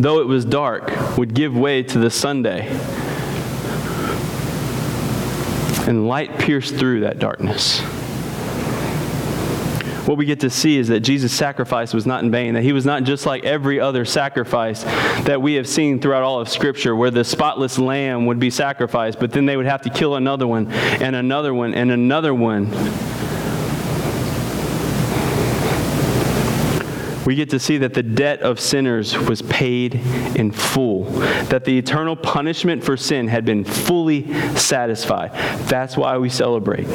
though 0.00 0.18
it 0.20 0.26
was 0.26 0.44
dark, 0.44 1.16
would 1.16 1.34
give 1.34 1.56
way 1.56 1.84
to 1.84 2.00
the 2.00 2.10
Sunday. 2.10 2.66
And 5.86 6.08
light 6.08 6.36
pierced 6.36 6.74
through 6.74 7.02
that 7.02 7.20
darkness. 7.20 7.78
What 10.04 10.18
we 10.18 10.26
get 10.26 10.40
to 10.40 10.50
see 10.50 10.78
is 10.78 10.88
that 10.88 10.98
Jesus' 10.98 11.32
sacrifice 11.32 11.94
was 11.94 12.06
not 12.06 12.24
in 12.24 12.32
vain, 12.32 12.54
that 12.54 12.64
he 12.64 12.72
was 12.72 12.84
not 12.84 13.04
just 13.04 13.24
like 13.24 13.44
every 13.44 13.78
other 13.78 14.04
sacrifice 14.04 14.82
that 15.22 15.40
we 15.40 15.54
have 15.54 15.68
seen 15.68 16.00
throughout 16.00 16.24
all 16.24 16.40
of 16.40 16.48
Scripture, 16.48 16.96
where 16.96 17.12
the 17.12 17.22
spotless 17.22 17.78
lamb 17.78 18.26
would 18.26 18.40
be 18.40 18.50
sacrificed, 18.50 19.20
but 19.20 19.30
then 19.30 19.46
they 19.46 19.56
would 19.56 19.66
have 19.66 19.82
to 19.82 19.90
kill 19.90 20.16
another 20.16 20.48
one, 20.48 20.66
and 20.72 21.14
another 21.14 21.54
one, 21.54 21.72
and 21.74 21.92
another 21.92 22.34
one 22.34 22.66
we 27.30 27.36
get 27.36 27.50
to 27.50 27.60
see 27.60 27.78
that 27.78 27.94
the 27.94 28.02
debt 28.02 28.40
of 28.40 28.58
sinners 28.58 29.16
was 29.16 29.40
paid 29.42 29.94
in 30.34 30.50
full, 30.50 31.04
that 31.44 31.64
the 31.64 31.78
eternal 31.78 32.16
punishment 32.16 32.82
for 32.82 32.96
sin 32.96 33.28
had 33.28 33.44
been 33.44 33.62
fully 33.62 34.34
satisfied. 34.56 35.30
That's 35.68 35.96
why 35.96 36.18
we 36.18 36.28
celebrate. 36.28 36.88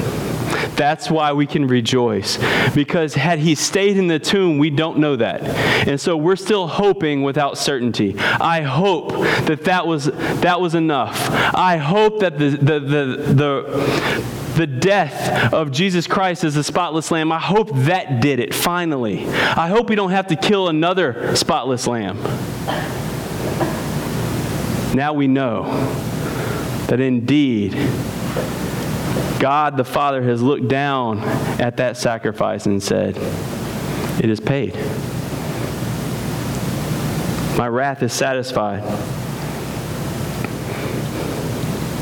That's 0.75 1.09
why 1.09 1.31
we 1.31 1.47
can 1.47 1.67
rejoice. 1.67 2.37
Because 2.73 3.13
had 3.13 3.39
he 3.39 3.55
stayed 3.55 3.95
in 3.95 4.07
the 4.07 4.19
tomb, 4.19 4.57
we 4.57 4.69
don't 4.69 4.97
know 4.97 5.15
that. 5.15 5.41
And 5.87 6.01
so 6.01 6.17
we're 6.17 6.35
still 6.35 6.67
hoping 6.67 7.23
without 7.23 7.57
certainty. 7.57 8.19
I 8.19 8.59
hope 8.59 9.11
that 9.45 9.63
that 9.63 9.87
was, 9.87 10.07
that 10.07 10.59
was 10.59 10.75
enough. 10.75 11.29
I 11.55 11.77
hope 11.77 12.19
that 12.19 12.37
the, 12.37 12.49
the, 12.49 12.79
the, 12.81 13.05
the 13.33 14.34
the 14.55 14.67
death 14.67 15.53
of 15.53 15.71
Jesus 15.71 16.07
Christ 16.07 16.43
as 16.43 16.55
the 16.55 16.63
spotless 16.63 17.11
lamb, 17.11 17.31
I 17.31 17.39
hope 17.39 17.69
that 17.73 18.21
did 18.21 18.39
it 18.39 18.53
finally. 18.53 19.27
I 19.27 19.67
hope 19.67 19.89
we 19.89 19.95
don't 19.95 20.11
have 20.11 20.27
to 20.27 20.35
kill 20.35 20.69
another 20.69 21.35
spotless 21.35 21.87
lamb. 21.87 22.17
Now 24.95 25.13
we 25.13 25.27
know 25.27 25.63
that 26.87 26.99
indeed 26.99 27.73
God 29.39 29.75
the 29.75 29.83
Father 29.83 30.21
has 30.23 30.41
looked 30.41 30.67
down 30.67 31.19
at 31.59 31.77
that 31.77 31.97
sacrifice 31.97 32.65
and 32.65 32.81
said, 32.81 33.17
It 34.23 34.29
is 34.29 34.39
paid. 34.39 34.75
My 37.57 37.67
wrath 37.67 38.03
is 38.03 38.13
satisfied. 38.13 38.83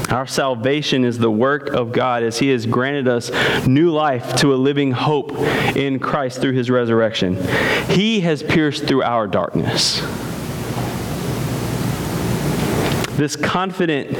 Our 0.10 0.28
salvation 0.28 1.06
is 1.06 1.18
the 1.18 1.32
work 1.32 1.70
of 1.70 1.92
God 1.92 2.24
as 2.24 2.38
He 2.38 2.50
has 2.50 2.66
granted 2.66 3.08
us 3.08 3.32
new 3.66 3.92
life 3.92 4.36
to 4.38 4.54
a 4.54 4.56
living 4.56 4.92
hope 4.92 5.32
in 5.76 6.00
Christ 6.00 6.42
through 6.42 6.54
His 6.54 6.70
resurrection. 6.70 7.36
He 7.90 8.22
has 8.22 8.44
pierced 8.44 8.86
through 8.86 9.04
our 9.04 9.28
darkness. 9.28 10.02
This 13.18 13.36
confident 13.36 14.18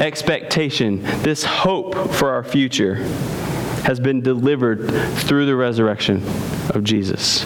expectation, 0.00 1.02
this 1.22 1.42
hope 1.44 1.94
for 2.12 2.30
our 2.30 2.44
future, 2.44 2.96
has 3.84 3.98
been 4.00 4.20
delivered 4.20 4.90
through 5.20 5.46
the 5.46 5.56
resurrection 5.56 6.22
of 6.70 6.84
Jesus. 6.84 7.44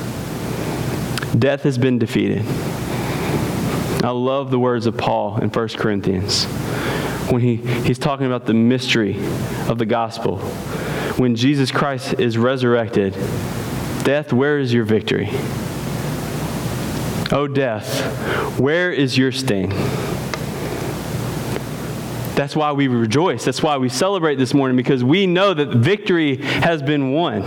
Death 1.39 1.63
has 1.63 1.79
been 1.79 1.99
defeated. 1.99 2.45
I 4.03 4.11
love 4.11 4.51
the 4.51 4.59
words 4.59 4.87
of 4.87 4.97
Paul 4.97 5.41
in 5.41 5.51
1 5.51 5.69
Corinthians 5.71 6.47
when 7.31 7.43
he, 7.43 7.57
he's 7.57 7.99
talking 7.99 8.27
about 8.27 8.47
the 8.47 8.55
mystery 8.55 9.17
of 9.69 9.79
the 9.79 9.87
gospel. 9.87 10.39
When 11.17 11.37
Jesus 11.37 11.71
Christ 11.71 12.19
is 12.19 12.37
resurrected, 12.37 13.13
death, 14.03 14.33
where 14.33 14.59
is 14.59 14.73
your 14.73 14.85
victory? 14.85 15.29
Oh, 17.33 17.47
death, 17.47 18.59
where 18.59 18.91
is 18.91 19.17
your 19.17 19.31
sting? 19.31 19.71
That's 22.35 22.57
why 22.57 22.73
we 22.73 22.89
rejoice. 22.89 23.45
That's 23.45 23.63
why 23.63 23.77
we 23.77 23.89
celebrate 23.89 24.37
this 24.37 24.55
morning 24.55 24.77
because 24.77 25.05
we 25.05 25.27
know 25.27 25.53
that 25.53 25.69
victory 25.69 26.37
has 26.37 26.83
been 26.83 27.13
won 27.13 27.43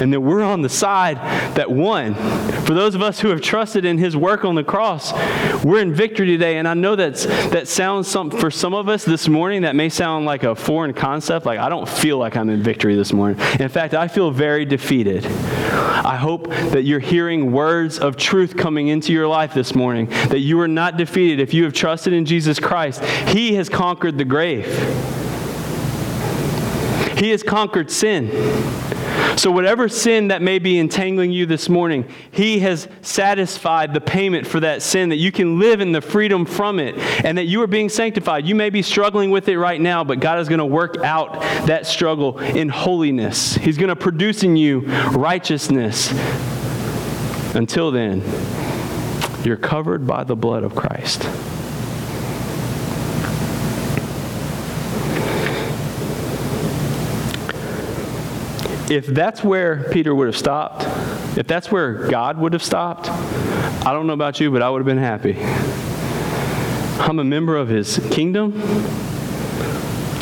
and 0.00 0.12
that 0.12 0.20
we're 0.20 0.42
on 0.42 0.62
the 0.62 0.68
side 0.68 1.16
that 1.56 1.70
won. 1.70 2.14
For 2.64 2.74
those 2.74 2.94
of 2.94 3.02
us 3.02 3.20
who 3.20 3.28
have 3.28 3.40
trusted 3.40 3.84
in 3.84 3.98
his 3.98 4.16
work 4.16 4.44
on 4.44 4.54
the 4.54 4.64
cross, 4.64 5.12
we're 5.64 5.80
in 5.80 5.94
victory 5.94 6.26
today. 6.26 6.56
And 6.56 6.66
I 6.66 6.74
know 6.74 6.96
that's, 6.96 7.26
that 7.26 7.68
sounds 7.68 8.08
some, 8.08 8.30
for 8.30 8.50
some 8.50 8.74
of 8.74 8.88
us 8.88 9.04
this 9.04 9.28
morning, 9.28 9.62
that 9.62 9.76
may 9.76 9.88
sound 9.88 10.24
like 10.26 10.42
a 10.42 10.54
foreign 10.54 10.94
concept. 10.94 11.46
Like, 11.46 11.58
I 11.58 11.68
don't 11.68 11.88
feel 11.88 12.18
like 12.18 12.36
I'm 12.36 12.48
in 12.48 12.62
victory 12.62 12.94
this 12.96 13.12
morning. 13.12 13.38
In 13.60 13.68
fact, 13.68 13.94
I 13.94 14.08
feel 14.08 14.30
very 14.30 14.64
defeated. 14.64 15.26
I 15.26 16.16
hope 16.16 16.48
that 16.48 16.82
you're 16.82 17.00
hearing 17.00 17.52
words 17.52 17.98
of 17.98 18.16
truth 18.16 18.56
coming 18.56 18.88
into 18.88 19.12
your 19.12 19.26
life 19.26 19.54
this 19.54 19.74
morning, 19.74 20.06
that 20.06 20.40
you 20.40 20.60
are 20.60 20.68
not 20.68 20.96
defeated. 20.96 21.40
If 21.40 21.54
you 21.54 21.64
have 21.64 21.72
trusted 21.72 22.12
in 22.12 22.26
Jesus 22.26 22.58
Christ, 22.58 23.04
he 23.28 23.54
has 23.54 23.68
conquered 23.68 24.18
the 24.18 24.24
grave. 24.24 24.66
He 27.18 27.30
has 27.30 27.42
conquered 27.42 27.90
sin. 27.90 28.28
So, 29.36 29.50
whatever 29.50 29.88
sin 29.88 30.28
that 30.28 30.42
may 30.42 30.58
be 30.58 30.78
entangling 30.78 31.32
you 31.32 31.44
this 31.46 31.68
morning, 31.68 32.08
He 32.30 32.60
has 32.60 32.88
satisfied 33.02 33.92
the 33.92 34.00
payment 34.00 34.46
for 34.46 34.60
that 34.60 34.82
sin, 34.82 35.08
that 35.08 35.16
you 35.16 35.32
can 35.32 35.58
live 35.58 35.80
in 35.80 35.92
the 35.92 36.00
freedom 36.00 36.46
from 36.46 36.78
it, 36.78 36.96
and 37.24 37.36
that 37.38 37.44
you 37.44 37.62
are 37.62 37.66
being 37.66 37.88
sanctified. 37.88 38.46
You 38.46 38.54
may 38.54 38.70
be 38.70 38.82
struggling 38.82 39.30
with 39.30 39.48
it 39.48 39.58
right 39.58 39.80
now, 39.80 40.04
but 40.04 40.20
God 40.20 40.38
is 40.38 40.48
going 40.48 40.60
to 40.60 40.64
work 40.64 40.98
out 40.98 41.40
that 41.66 41.86
struggle 41.86 42.38
in 42.38 42.68
holiness. 42.68 43.54
He's 43.56 43.76
going 43.76 43.88
to 43.88 43.96
produce 43.96 44.42
in 44.42 44.56
you 44.56 44.80
righteousness. 45.10 46.12
Until 47.54 47.90
then, 47.90 48.22
you're 49.44 49.56
covered 49.56 50.06
by 50.06 50.24
the 50.24 50.36
blood 50.36 50.64
of 50.64 50.74
Christ. 50.74 51.28
If 58.90 59.06
that's 59.06 59.42
where 59.42 59.84
Peter 59.90 60.14
would 60.14 60.26
have 60.26 60.36
stopped, 60.36 60.84
if 61.38 61.46
that's 61.46 61.70
where 61.70 62.08
God 62.08 62.38
would 62.38 62.52
have 62.52 62.62
stopped, 62.62 63.08
I 63.10 63.92
don't 63.92 64.06
know 64.06 64.12
about 64.12 64.40
you, 64.40 64.50
but 64.50 64.62
I 64.62 64.70
would 64.70 64.78
have 64.78 64.86
been 64.86 64.98
happy. 64.98 65.36
I'm 67.02 67.18
a 67.18 67.24
member 67.24 67.56
of 67.56 67.68
his 67.68 67.98
kingdom. 68.10 68.62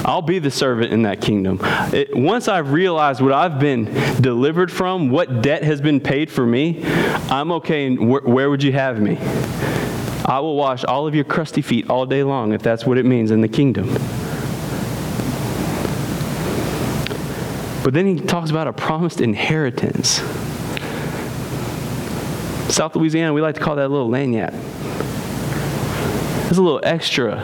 I'll 0.05 0.23
be 0.23 0.39
the 0.41 0.51
servant 0.51 0.93
in 0.93 1.03
that 1.03 1.21
kingdom. 1.21 1.61
It, 1.93 2.17
once 2.17 2.49
I've 2.49 2.73
realized 2.73 3.21
what 3.21 3.33
I've 3.33 3.61
been 3.61 3.85
delivered 4.21 4.73
from, 4.73 5.11
what 5.11 5.43
debt 5.43 5.63
has 5.63 5.81
been 5.81 6.01
paid 6.01 6.31
for 6.31 6.45
me, 6.45 6.85
I'm 6.85 7.53
okay. 7.53 7.95
Wh- 7.95 8.27
where 8.27 8.51
would 8.51 8.63
you 8.63 8.73
have 8.73 9.01
me? 9.01 9.17
I 10.25 10.41
will 10.41 10.57
wash 10.57 10.85
all 10.85 11.07
of 11.07 11.15
your 11.15 11.25
crusty 11.25 11.63
feet 11.63 11.91
all 11.91 12.07
day 12.07 12.23
long 12.25 12.53
if 12.53 12.63
that's 12.63 12.85
what 12.85 12.99
it 12.99 13.05
means 13.05 13.31
in 13.31 13.43
the 13.43 13.49
kingdom. 13.49 13.89
But 17.83 17.95
then 17.95 18.07
he 18.07 18.21
talks 18.21 18.51
about 18.51 18.69
a 18.69 18.73
promised 18.73 19.21
inheritance. 19.21 20.23
South 22.73 22.95
Louisiana, 22.97 23.33
we 23.33 23.41
like 23.41 23.57
to 23.57 23.61
call 23.61 23.77
that 23.77 23.87
a 23.87 23.89
little 23.89 24.09
lagniappe. 24.09 24.55
It's 26.49 26.59
a 26.59 26.63
little 26.63 26.81
extra. 26.85 27.43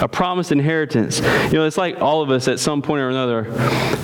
A 0.00 0.08
promised 0.08 0.50
inheritance. 0.52 1.20
You 1.20 1.52
know, 1.52 1.66
it's 1.66 1.78
like 1.78 2.00
all 2.00 2.22
of 2.22 2.30
us 2.30 2.48
at 2.48 2.58
some 2.58 2.82
point 2.82 3.00
or 3.00 3.08
another 3.08 3.44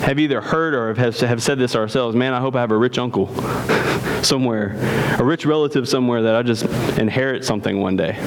have 0.01 0.17
either 0.17 0.39
heard 0.39 0.73
or 0.73 0.93
have, 0.93 1.19
have 1.19 1.43
said 1.43 1.59
this 1.59 1.75
ourselves 1.75 2.15
man, 2.15 2.33
I 2.33 2.39
hope 2.39 2.55
I 2.55 2.61
have 2.61 2.71
a 2.71 2.77
rich 2.77 2.97
uncle 2.97 3.27
somewhere, 4.23 4.75
a 5.19 5.23
rich 5.23 5.45
relative 5.45 5.89
somewhere 5.89 6.23
that 6.23 6.35
I 6.35 6.41
just 6.41 6.63
inherit 6.97 7.43
something 7.43 7.79
one 7.79 7.97
day. 7.97 8.17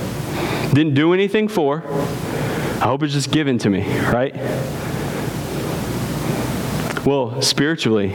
Didn't 0.75 0.95
do 0.95 1.15
anything 1.15 1.49
for. 1.49 1.83
I 1.85 2.89
hope 2.89 3.03
it's 3.03 3.15
just 3.15 3.31
given 3.31 3.59
to 3.59 3.71
me, 3.71 3.83
right? 4.11 4.35
Well, 7.05 7.43
spiritually, 7.43 8.15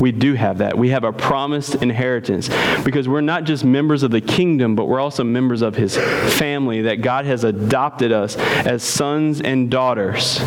we 0.00 0.10
do 0.10 0.34
have 0.34 0.58
that. 0.58 0.76
We 0.76 0.88
have 0.88 1.04
a 1.04 1.12
promised 1.12 1.76
inheritance 1.76 2.48
because 2.82 3.06
we're 3.06 3.20
not 3.20 3.44
just 3.44 3.64
members 3.64 4.02
of 4.02 4.10
the 4.10 4.20
kingdom, 4.20 4.74
but 4.74 4.86
we're 4.86 4.98
also 4.98 5.22
members 5.22 5.62
of 5.62 5.76
his 5.76 5.96
family, 5.96 6.82
that 6.82 7.02
God 7.02 7.24
has 7.26 7.44
adopted 7.44 8.10
us 8.10 8.36
as 8.36 8.82
sons 8.82 9.40
and 9.40 9.70
daughters. 9.70 10.40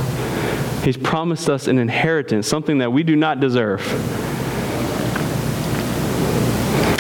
He's 0.84 0.98
promised 0.98 1.50
us 1.50 1.68
an 1.70 1.80
inheritance, 1.80 2.50
something 2.50 2.80
that 2.80 2.92
we 2.92 3.02
do 3.02 3.16
not 3.16 3.40
deserve. 3.40 3.82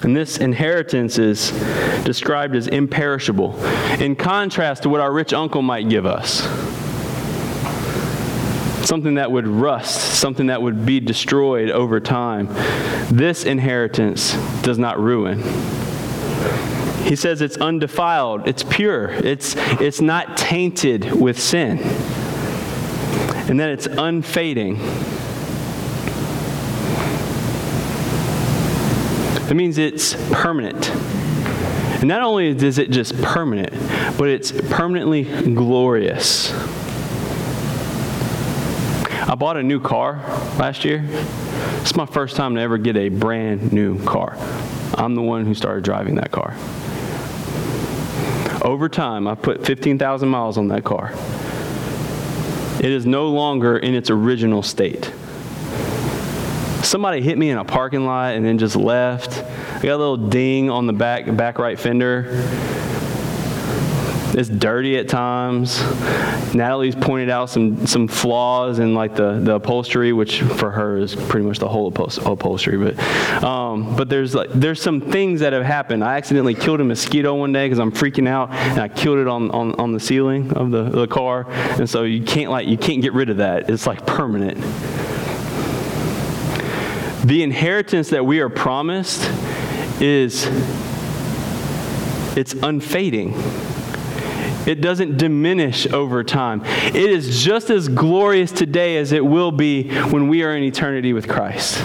And 0.06 0.15
this 0.15 0.38
inheritance 0.38 1.17
is 1.17 1.52
described 2.06 2.56
as 2.56 2.67
imperishable, 2.67 3.62
in 3.99 4.15
contrast 4.15 4.84
to 4.84 4.89
what 4.89 5.02
our 5.02 5.12
rich 5.12 5.34
uncle 5.34 5.62
might 5.62 5.89
give 5.89 6.06
us 6.06 6.47
something 8.84 9.15
that 9.15 9.32
would 9.32 9.48
rust, 9.48 10.19
something 10.19 10.48
that 10.48 10.62
would 10.62 10.86
be 10.86 11.00
destroyed 11.00 11.69
over 11.69 12.00
time. 12.00 12.48
This 13.10 13.46
inheritance 13.46 14.34
does 14.62 14.78
not 14.78 15.00
ruin. 15.00 15.41
He 17.04 17.15
says 17.15 17.41
it's 17.41 17.58
undefiled, 17.58 18.48
it's 18.48 18.63
pure, 18.63 19.10
it's, 19.10 19.56
it's 19.82 20.02
not 20.02 20.38
tainted 20.38 21.19
with 21.19 21.39
sin, 21.39 21.80
and 23.50 23.60
then 23.60 23.69
it's 23.69 23.88
unfading. 23.88 24.78
It 29.50 29.56
means 29.56 29.78
it's 29.78 30.15
permanent. 30.32 30.89
And 30.89 32.08
not 32.08 32.22
only 32.22 32.48
is 32.48 32.78
it 32.78 32.89
just 32.89 33.22
permanent, 33.22 33.72
but 34.17 34.30
it's 34.30 34.52
permanently 34.52 35.24
glorious. 35.54 36.52
I 39.34 39.36
bought 39.36 39.58
a 39.58 39.63
new 39.63 39.80
car 39.80 40.22
last 40.60 40.86
year. 40.86 41.04
It's 41.82 41.96
my 41.96 42.06
first 42.06 42.36
time 42.36 42.54
to 42.54 42.62
ever 42.62 42.78
get 42.78 42.96
a 42.96 43.10
brand 43.10 43.74
new 43.74 43.98
car. 44.06 44.38
I'm 44.93 45.15
the 45.15 45.24
one 45.24 45.48
who 45.48 45.56
started 45.56 45.84
driving 45.84 46.13
that 46.17 46.30
car. 46.30 46.54
Over 48.63 48.88
time, 48.89 49.28
I 49.28 49.34
put 49.34 49.65
15,000 49.65 50.30
miles 50.30 50.60
on 50.60 50.67
that 50.67 50.84
car. 50.84 51.13
It 52.78 52.91
is 52.91 53.08
no 53.08 53.30
longer 53.30 53.76
in 53.76 53.96
its 53.96 54.12
original 54.12 54.62
state. 54.62 55.12
Somebody 56.84 57.24
hit 57.24 57.36
me 57.36 57.50
in 57.50 57.58
a 57.58 57.65
parking 57.65 58.06
lot 58.06 58.36
and 58.36 58.46
then 58.46 58.60
just 58.60 58.76
left. 58.76 59.39
I 59.39 59.82
got 59.82 59.96
a 59.96 59.98
little 59.98 60.30
ding 60.30 60.69
on 60.69 60.86
the 60.86 60.93
back 60.93 61.36
back 61.36 61.58
right 61.58 61.80
fender. 61.80 62.46
It's 64.36 64.50
dirty 64.50 64.98
at 64.98 65.08
times. 65.08 65.80
Natalie's 66.56 66.96
pointed 66.96 67.30
out 67.30 67.52
some 67.52 67.86
some 67.86 68.08
flaws 68.08 68.80
in 68.80 68.96
like 68.96 69.15
the, 69.15 69.39
the 69.39 69.56
upholstery, 69.56 70.12
which 70.12 70.41
for 70.41 70.72
her 70.72 70.98
is 70.98 71.13
pretty 71.13 71.46
much 71.46 71.60
the 71.60 71.67
whole 71.67 71.88
upholstery. 71.88 72.78
But 72.78 73.43
um, 73.43 73.96
but 73.96 74.10
there's 74.10 74.34
like 74.34 74.50
there's 74.52 74.82
some 74.82 75.02
things 75.02 75.41
that 75.41 75.54
have 75.54 75.63
happened. 75.63 76.04
I 76.04 76.17
accidentally 76.17 76.56
killed 76.56 76.82
a 76.82 76.84
mosquito 76.84 77.36
one 77.36 77.54
day 77.54 77.67
because 77.67 77.80
I'm 77.80 77.91
freaking 77.91 78.28
out, 78.28 78.50
and 78.52 78.80
I 78.80 78.88
killed 78.88 79.19
it 79.19 79.28
on, 79.28 79.52
on, 79.52 79.76
on 79.76 79.91
the 79.93 80.00
ceiling 80.00 80.52
of 80.54 80.72
the, 80.72 80.84
the 80.84 81.08
car. 81.08 81.46
And 81.50 81.88
so 81.88 82.04
you 82.04 82.24
can't 82.24 82.50
like 82.50 82.67
you 82.67 82.78
can't 82.78 83.02
get 83.02 83.13
rid 83.13 83.30
of 83.30 83.38
that. 83.38 83.69
It's 83.69 83.86
like 83.86 84.06
permanent. 84.08 84.58
The 87.26 87.43
inheritance 87.43 88.10
that 88.10 88.26
we 88.26 88.39
are 88.39 88.50
promised 88.50 89.22
is 90.02 90.48
it's 92.36 92.54
unfading. 92.54 93.36
It 94.65 94.82
doesn't 94.82 95.17
diminish 95.17 95.86
over 95.88 96.23
time. 96.23 96.62
It 96.65 96.95
is 96.95 97.43
just 97.43 97.69
as 97.69 97.88
glorious 97.88 98.52
today 98.52 98.97
as 98.97 99.12
it 99.12 99.26
will 99.26 99.52
be 99.52 99.89
when 100.06 100.28
we 100.28 100.43
are 100.43 100.56
in 100.56 100.63
eternity 100.63 101.13
with 101.13 101.28
Christ. 101.28 101.84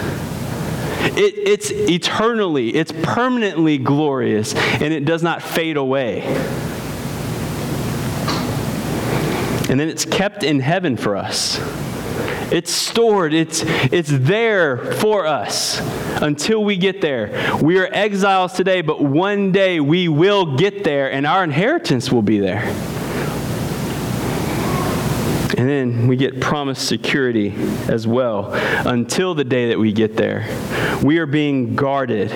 It, 1.16 1.34
it's 1.36 1.70
eternally, 1.70 2.74
it's 2.74 2.92
permanently 3.02 3.78
glorious, 3.78 4.54
and 4.54 4.92
it 4.92 5.04
does 5.04 5.22
not 5.22 5.42
fade 5.42 5.76
away. 5.76 6.22
And 9.70 9.78
then 9.78 9.88
it's 9.88 10.04
kept 10.04 10.42
in 10.44 10.60
heaven 10.60 10.96
for 10.96 11.16
us. 11.16 11.58
It's 12.50 12.72
stored, 12.72 13.34
it's, 13.34 13.62
it's 13.92 14.08
there 14.10 14.78
for 14.94 15.26
us 15.26 15.80
until 16.22 16.64
we 16.64 16.76
get 16.76 17.00
there. 17.00 17.58
We 17.62 17.78
are 17.78 17.88
exiles 17.92 18.54
today, 18.54 18.80
but 18.80 19.02
one 19.02 19.52
day 19.52 19.80
we 19.80 20.08
will 20.08 20.56
get 20.56 20.82
there 20.82 21.12
and 21.12 21.26
our 21.26 21.44
inheritance 21.44 22.10
will 22.10 22.22
be 22.22 22.38
there. 22.38 22.62
And 25.58 25.68
then 25.68 26.06
we 26.06 26.16
get 26.16 26.40
promised 26.40 26.86
security 26.86 27.52
as 27.88 28.06
well 28.06 28.52
until 28.86 29.34
the 29.34 29.44
day 29.44 29.70
that 29.70 29.78
we 29.78 29.92
get 29.92 30.16
there. 30.16 30.46
We 31.02 31.18
are 31.18 31.26
being 31.26 31.74
guarded 31.74 32.30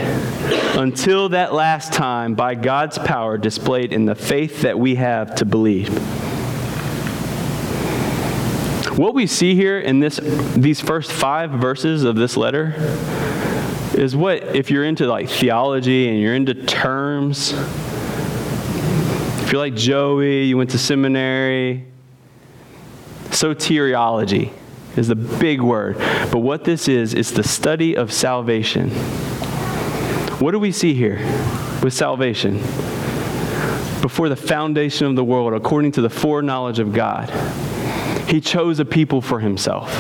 until 0.77 1.29
that 1.29 1.55
last 1.55 1.93
time 1.93 2.35
by 2.35 2.57
God's 2.57 2.99
power 2.99 3.39
displayed 3.39 3.93
in 3.93 4.07
the 4.07 4.17
faith 4.17 4.63
that 4.63 4.79
we 4.79 4.97
have 4.97 5.37
to 5.37 5.45
believe. 5.45 5.89
What 8.97 9.15
we 9.15 9.27
see 9.27 9.55
here 9.55 9.79
in 9.79 10.01
this, 10.01 10.21
these 10.55 10.81
first 10.81 11.11
five 11.11 11.51
verses 11.51 12.05
of 12.05 12.15
this 12.15 12.37
letter 12.37 12.75
is 13.95 14.15
what, 14.15 14.43
if 14.55 14.71
you're 14.71 14.85
into 14.85 15.07
like 15.07 15.31
theology 15.31 16.09
and 16.09 16.21
you're 16.21 16.35
into 16.35 16.55
terms, 16.55 17.53
if 19.43 19.51
you're 19.51 19.61
like 19.61 19.75
Joey, 19.75 20.45
you 20.45 20.59
went 20.59 20.71
to 20.71 20.79
seminary, 20.79 21.87
Soteriology 23.31 24.53
is 24.95 25.09
the 25.09 25.15
big 25.15 25.63
word. 25.63 25.97
But 26.31 26.41
what 26.41 26.65
this 26.65 26.87
is, 26.87 27.15
is 27.15 27.33
the 27.33 27.43
study 27.43 27.97
of 27.97 28.13
salvation. 28.13 28.91
What 30.39 30.51
do 30.51 30.59
we 30.59 30.71
see 30.71 30.93
here 30.93 31.17
with 31.83 31.95
salvation? 31.95 32.59
Before 34.03 34.29
the 34.29 34.37
foundation 34.37 35.07
of 35.07 35.17
the 35.17 35.25
world, 35.25 35.55
according 35.55 35.93
to 35.93 36.03
the 36.03 36.11
foreknowledge 36.11 36.79
of 36.79 36.93
God, 36.93 37.31
He 38.27 38.41
chose 38.41 38.79
a 38.79 38.85
people 38.85 39.21
for 39.21 39.41
Himself. 39.41 39.91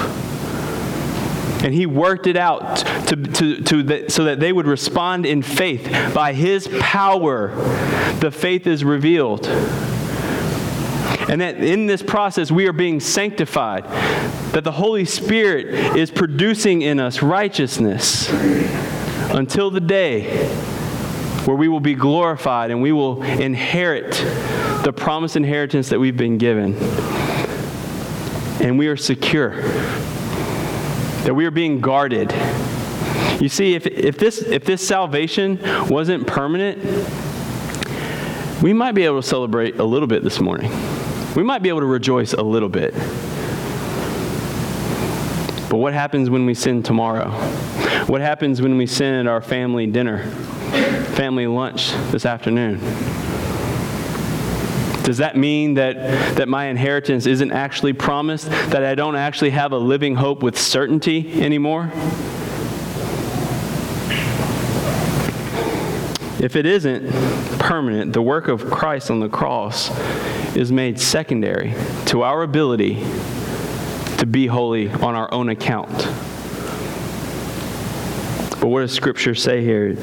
And 1.62 1.72
he 1.72 1.86
worked 1.86 2.26
it 2.26 2.36
out 2.36 2.78
to, 3.06 3.16
to, 3.16 3.62
to 3.62 3.82
the, 3.84 4.10
so 4.10 4.24
that 4.24 4.40
they 4.40 4.52
would 4.52 4.66
respond 4.66 5.26
in 5.26 5.42
faith. 5.42 6.12
By 6.12 6.32
his 6.32 6.68
power, 6.80 7.54
the 8.18 8.32
faith 8.32 8.66
is 8.66 8.84
revealed. 8.84 9.46
And 11.28 11.40
that 11.40 11.58
in 11.58 11.86
this 11.86 12.02
process, 12.02 12.50
we 12.50 12.66
are 12.66 12.72
being 12.72 12.98
sanctified, 12.98 13.84
that 14.52 14.64
the 14.64 14.72
Holy 14.72 15.04
Spirit 15.04 15.96
is 15.96 16.10
producing 16.10 16.82
in 16.82 16.98
us 16.98 17.22
righteousness 17.22 18.28
until 19.30 19.70
the 19.70 19.80
day 19.80 20.48
where 21.44 21.56
we 21.56 21.68
will 21.68 21.80
be 21.80 21.94
glorified 21.94 22.72
and 22.72 22.82
we 22.82 22.90
will 22.90 23.22
inherit 23.22 24.10
the 24.84 24.92
promised 24.92 25.36
inheritance 25.36 25.90
that 25.90 26.00
we've 26.00 26.16
been 26.16 26.38
given. 26.38 26.76
And 28.62 28.78
we 28.78 28.86
are 28.86 28.96
secure, 28.96 29.60
that 31.24 31.34
we 31.34 31.44
are 31.44 31.50
being 31.50 31.80
guarded. 31.80 32.32
You 33.40 33.48
see, 33.48 33.74
if, 33.74 33.86
if, 33.86 34.16
this, 34.18 34.38
if 34.40 34.64
this 34.64 34.86
salvation 34.86 35.58
wasn't 35.88 36.26
permanent, 36.26 36.78
we 38.62 38.72
might 38.72 38.92
be 38.92 39.02
able 39.02 39.20
to 39.20 39.26
celebrate 39.26 39.80
a 39.80 39.84
little 39.84 40.06
bit 40.06 40.22
this 40.22 40.40
morning. 40.40 40.70
We 41.34 41.42
might 41.42 41.62
be 41.62 41.68
able 41.68 41.80
to 41.80 41.86
rejoice 41.86 42.34
a 42.34 42.42
little 42.42 42.68
bit. 42.68 42.94
But 45.68 45.78
what 45.78 45.94
happens 45.94 46.30
when 46.30 46.46
we 46.46 46.54
sin 46.54 46.82
tomorrow? 46.84 47.30
What 48.06 48.20
happens 48.20 48.62
when 48.62 48.76
we 48.76 48.86
sin 48.86 49.14
at 49.14 49.26
our 49.26 49.40
family 49.40 49.86
dinner, 49.86 50.24
family 51.14 51.46
lunch 51.46 51.92
this 52.12 52.26
afternoon? 52.26 52.78
Does 55.04 55.18
that 55.18 55.36
mean 55.36 55.74
that, 55.74 56.36
that 56.36 56.48
my 56.48 56.66
inheritance 56.66 57.26
isn't 57.26 57.50
actually 57.50 57.92
promised? 57.92 58.48
That 58.50 58.84
I 58.84 58.94
don't 58.94 59.16
actually 59.16 59.50
have 59.50 59.72
a 59.72 59.78
living 59.78 60.14
hope 60.14 60.42
with 60.42 60.58
certainty 60.58 61.42
anymore? 61.42 61.90
If 66.40 66.56
it 66.56 66.66
isn't 66.66 67.10
permanent, 67.58 68.12
the 68.12 68.22
work 68.22 68.48
of 68.48 68.68
Christ 68.70 69.10
on 69.10 69.20
the 69.20 69.28
cross 69.28 69.90
is 70.56 70.70
made 70.70 71.00
secondary 71.00 71.74
to 72.06 72.22
our 72.22 72.42
ability 72.42 72.94
to 74.18 74.26
be 74.26 74.46
holy 74.46 74.88
on 74.90 75.14
our 75.14 75.32
own 75.32 75.48
account. 75.48 75.90
But 78.60 78.68
what 78.68 78.80
does 78.80 78.92
Scripture 78.92 79.34
say 79.34 79.62
here? 79.62 79.96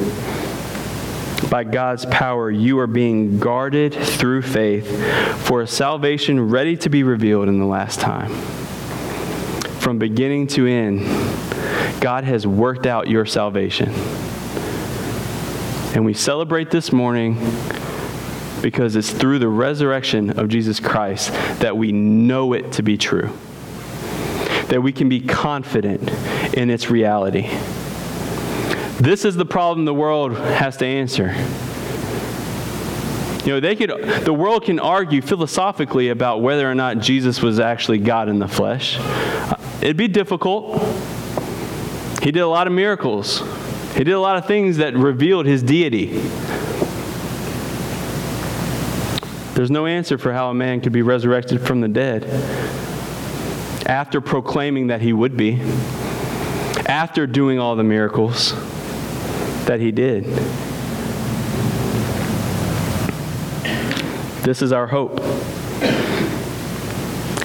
By 1.50 1.64
God's 1.64 2.06
power, 2.06 2.52
you 2.52 2.78
are 2.80 2.88
being 2.88 3.40
guarded 3.40 3.94
through 3.94 4.44
faith 4.44 4.88
for 5.48 5.62
a 5.62 5.68
salvation 5.68 6.50
ready 6.50 6.78
to 6.78 6.90
be 6.90 7.02
revealed 7.02 7.48
in 7.48 7.58
the 7.58 7.66
last 7.66 8.00
time. 8.00 8.30
From 9.80 9.98
beginning 9.98 10.46
to 10.48 10.68
end, 10.68 11.00
God 12.02 12.24
has 12.24 12.46
worked 12.46 12.86
out 12.86 13.08
your 13.08 13.26
salvation. 13.26 13.90
And 15.96 16.06
we 16.06 16.14
celebrate 16.14 16.70
this 16.70 16.94
morning 16.94 17.36
because 18.62 18.96
it's 18.96 19.12
through 19.12 19.40
the 19.40 19.48
resurrection 19.48 20.38
of 20.38 20.50
Jesus 20.50 20.80
Christ 20.80 21.32
that 21.60 21.76
we 21.76 21.92
know 21.92 22.54
it 22.54 22.74
to 22.74 22.84
be 22.84 22.96
true, 22.96 23.32
that 24.68 24.84
we 24.84 24.92
can 24.92 25.10
be 25.10 25.20
confident 25.20 26.08
in 26.54 26.70
its 26.70 26.92
reality. 26.92 27.50
This 29.00 29.24
is 29.24 29.38
the 29.38 29.46
problem 29.46 29.86
the 29.86 29.94
world 29.94 30.36
has 30.36 30.76
to 30.78 30.86
answer. 30.86 31.34
You 33.46 33.54
know, 33.54 33.60
they 33.62 33.78
could 33.78 33.92
the 34.26 34.34
world 34.34 34.66
can 34.66 34.78
argue 34.78 35.22
philosophically 35.22 36.10
about 36.10 36.42
whether 36.42 36.70
or 36.70 36.76
not 36.76 37.00
Jesus 37.00 37.42
was 37.42 37.62
actually 37.62 38.00
God 38.00 38.28
in 38.28 38.40
the 38.40 38.48
flesh. 38.50 39.00
It'd 39.82 39.96
be 39.96 40.10
difficult. 40.10 40.82
He 42.22 42.32
did 42.32 42.42
a 42.42 42.48
lot 42.48 42.68
of 42.68 42.74
miracles. 42.74 43.42
He 43.96 44.04
did 44.04 44.12
a 44.12 44.20
lot 44.20 44.36
of 44.36 44.46
things 44.46 44.76
that 44.78 44.94
revealed 44.96 45.46
his 45.46 45.64
deity. 45.64 46.08
There's 49.54 49.72
no 49.72 49.86
answer 49.86 50.18
for 50.18 50.34
how 50.34 50.50
a 50.50 50.54
man 50.54 50.82
could 50.82 50.92
be 50.92 51.04
resurrected 51.04 51.62
from 51.62 51.80
the 51.80 51.88
dead 51.88 52.26
after 53.86 54.20
proclaiming 54.20 54.88
that 54.88 55.02
he 55.02 55.14
would 55.14 55.38
be, 55.38 55.62
after 56.86 57.26
doing 57.26 57.60
all 57.60 57.78
the 57.78 57.84
miracles 57.84 58.54
that 59.70 59.80
he 59.80 59.92
did. 59.92 60.26
This 64.44 64.64
is 64.64 64.72
our 64.72 64.88
hope. 64.88 65.20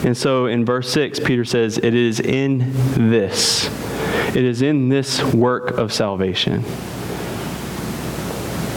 And 0.07 0.17
so 0.17 0.47
in 0.47 0.65
verse 0.65 0.91
6, 0.91 1.21
Peter 1.21 1.45
says, 1.45 1.77
It 1.77 1.93
is 1.95 2.21
in 2.21 2.73
this. 3.11 3.67
It 4.35 4.43
is 4.43 4.63
in 4.63 4.89
this 4.89 5.23
work 5.35 5.73
of 5.73 5.93
salvation. 5.93 6.65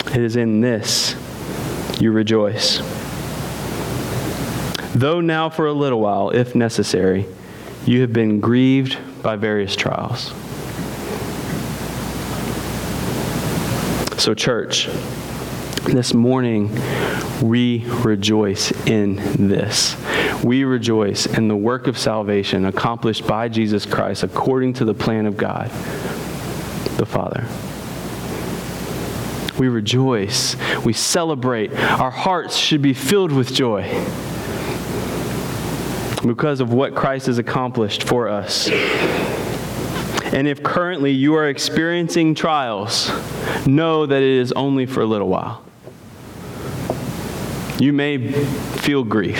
It 0.07 0.21
is 0.21 0.35
in 0.35 0.59
this 0.59 1.15
you 2.01 2.11
rejoice 2.11 2.81
though 4.93 5.21
now 5.21 5.49
for 5.49 5.67
a 5.67 5.73
little 5.73 5.99
while, 5.99 6.31
if 6.31 6.55
necessary, 6.55 7.25
you 7.85 8.01
have 8.01 8.13
been 8.13 8.39
grieved 8.39 8.97
by 9.21 9.35
various 9.35 9.75
trials. 9.75 10.33
So, 14.17 14.33
church, 14.33 14.87
this 15.85 16.11
morning 16.11 16.71
we 17.39 17.85
rejoice 18.03 18.71
in 18.87 19.17
this. 19.47 19.95
We 20.43 20.63
rejoice 20.63 21.27
in 21.27 21.47
the 21.47 21.55
work 21.55 21.85
of 21.85 21.99
salvation 21.99 22.65
accomplished 22.65 23.27
by 23.27 23.47
Jesus 23.47 23.85
Christ 23.85 24.23
according 24.23 24.73
to 24.73 24.85
the 24.85 24.95
plan 24.95 25.27
of 25.27 25.37
God, 25.37 25.69
the 26.97 27.05
Father. 27.05 27.45
We 29.59 29.67
rejoice. 29.67 30.55
We 30.83 30.93
celebrate. 30.93 31.71
Our 31.73 32.11
hearts 32.11 32.57
should 32.57 32.81
be 32.81 32.95
filled 32.95 33.31
with 33.31 33.53
joy 33.53 33.83
because 36.25 36.59
of 36.59 36.73
what 36.73 36.95
Christ 36.95 37.27
has 37.27 37.37
accomplished 37.37 38.03
for 38.03 38.27
us. 38.27 38.67
And 40.33 40.47
if 40.47 40.61
currently 40.61 41.11
you 41.11 41.35
are 41.35 41.47
experiencing 41.47 42.35
trials, 42.35 43.09
know 43.65 44.05
that 44.05 44.21
it 44.21 44.29
is 44.29 44.51
only 44.51 44.85
for 44.85 45.01
a 45.01 45.05
little 45.05 45.29
while. 45.29 45.63
You 47.79 47.93
may 47.93 48.31
feel 48.31 49.03
grief. 49.03 49.39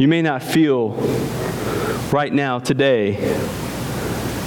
You 0.00 0.08
may 0.08 0.22
not 0.22 0.42
feel 0.42 0.92
right 2.12 2.32
now, 2.32 2.60
today, 2.60 3.16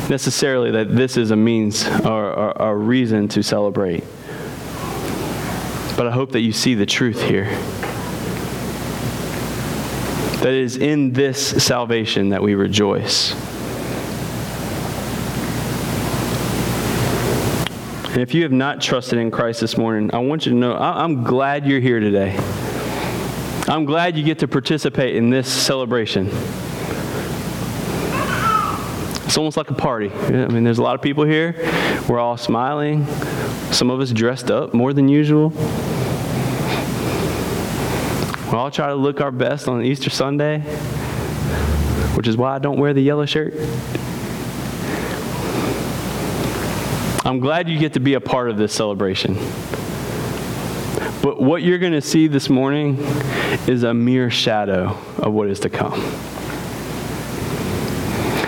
necessarily 0.09 0.71
that 0.71 0.95
this 0.95 1.17
is 1.17 1.31
a 1.31 1.35
means 1.35 1.87
or, 1.87 2.51
a 2.51 2.75
reason 2.75 3.27
to 3.29 3.43
celebrate. 3.43 4.03
But 5.95 6.07
I 6.07 6.11
hope 6.11 6.31
that 6.31 6.39
you 6.39 6.51
see 6.51 6.73
the 6.73 6.85
truth 6.85 7.21
here 7.21 7.55
that 10.41 10.53
it 10.53 10.61
is 10.63 10.77
in 10.77 11.13
this 11.13 11.63
salvation 11.63 12.29
that 12.29 12.41
we 12.41 12.55
rejoice. 12.55 13.33
And 18.11 18.21
if 18.21 18.33
you 18.33 18.41
have 18.43 18.51
not 18.51 18.81
trusted 18.81 19.19
in 19.19 19.29
Christ 19.29 19.61
this 19.61 19.77
morning, 19.77 20.09
I 20.13 20.17
want 20.17 20.47
you 20.47 20.51
to 20.51 20.57
know 20.57 20.75
I'm 20.75 21.23
glad 21.23 21.67
you're 21.67 21.79
here 21.79 21.99
today. 21.99 22.35
I'm 23.67 23.85
glad 23.85 24.17
you 24.17 24.23
get 24.23 24.39
to 24.39 24.47
participate 24.47 25.15
in 25.15 25.29
this 25.29 25.47
celebration. 25.47 26.27
It's 29.25 29.37
almost 29.37 29.55
like 29.55 29.69
a 29.69 29.75
party. 29.75 30.11
I 30.11 30.47
mean, 30.47 30.63
there's 30.63 30.79
a 30.79 30.83
lot 30.83 30.95
of 30.95 31.03
people 31.03 31.23
here. 31.23 31.55
We're 32.09 32.19
all 32.19 32.35
smiling. 32.35 33.05
Some 33.71 33.89
of 33.89 34.01
us 34.01 34.11
dressed 34.11 34.49
up 34.49 34.73
more 34.73 34.91
than 34.91 35.07
usual. 35.07 35.53
We 38.51 38.57
all 38.57 38.69
try 38.69 38.87
to 38.87 38.95
look 38.95 39.21
our 39.21 39.31
best 39.31 39.69
on 39.69 39.81
Easter 39.81 40.09
Sunday, 40.09 40.59
which 42.17 42.27
is 42.27 42.35
why 42.35 42.53
I 42.53 42.59
don't 42.59 42.77
wear 42.77 42.93
the 42.93 42.99
yellow 42.99 43.25
shirt. 43.25 43.53
I'm 47.23 47.39
glad 47.39 47.69
you 47.69 47.79
get 47.79 47.93
to 47.93 48.01
be 48.01 48.15
a 48.15 48.19
part 48.19 48.49
of 48.49 48.57
this 48.57 48.73
celebration. 48.73 49.35
But 51.23 51.41
what 51.41 51.61
you're 51.61 51.77
going 51.77 51.93
to 51.93 52.01
see 52.01 52.27
this 52.27 52.49
morning 52.49 52.97
is 53.67 53.83
a 53.83 53.93
mere 53.93 54.29
shadow 54.29 54.97
of 55.19 55.31
what 55.31 55.47
is 55.47 55.61
to 55.61 55.69
come. 55.69 56.01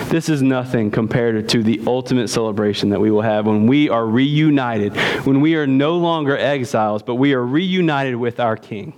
This 0.09 0.27
is 0.27 0.41
nothing 0.41 0.91
compared 0.91 1.47
to 1.47 1.63
the 1.63 1.81
ultimate 1.87 2.27
celebration 2.27 2.89
that 2.89 2.99
we 2.99 3.09
will 3.09 3.21
have 3.21 3.45
when 3.45 3.67
we 3.67 3.87
are 3.87 4.05
reunited, 4.05 4.97
when 5.25 5.39
we 5.39 5.55
are 5.55 5.65
no 5.65 5.97
longer 5.97 6.37
exiles, 6.37 7.01
but 7.03 7.15
we 7.15 7.33
are 7.33 7.45
reunited 7.45 8.17
with 8.17 8.41
our 8.41 8.57
King. 8.57 8.93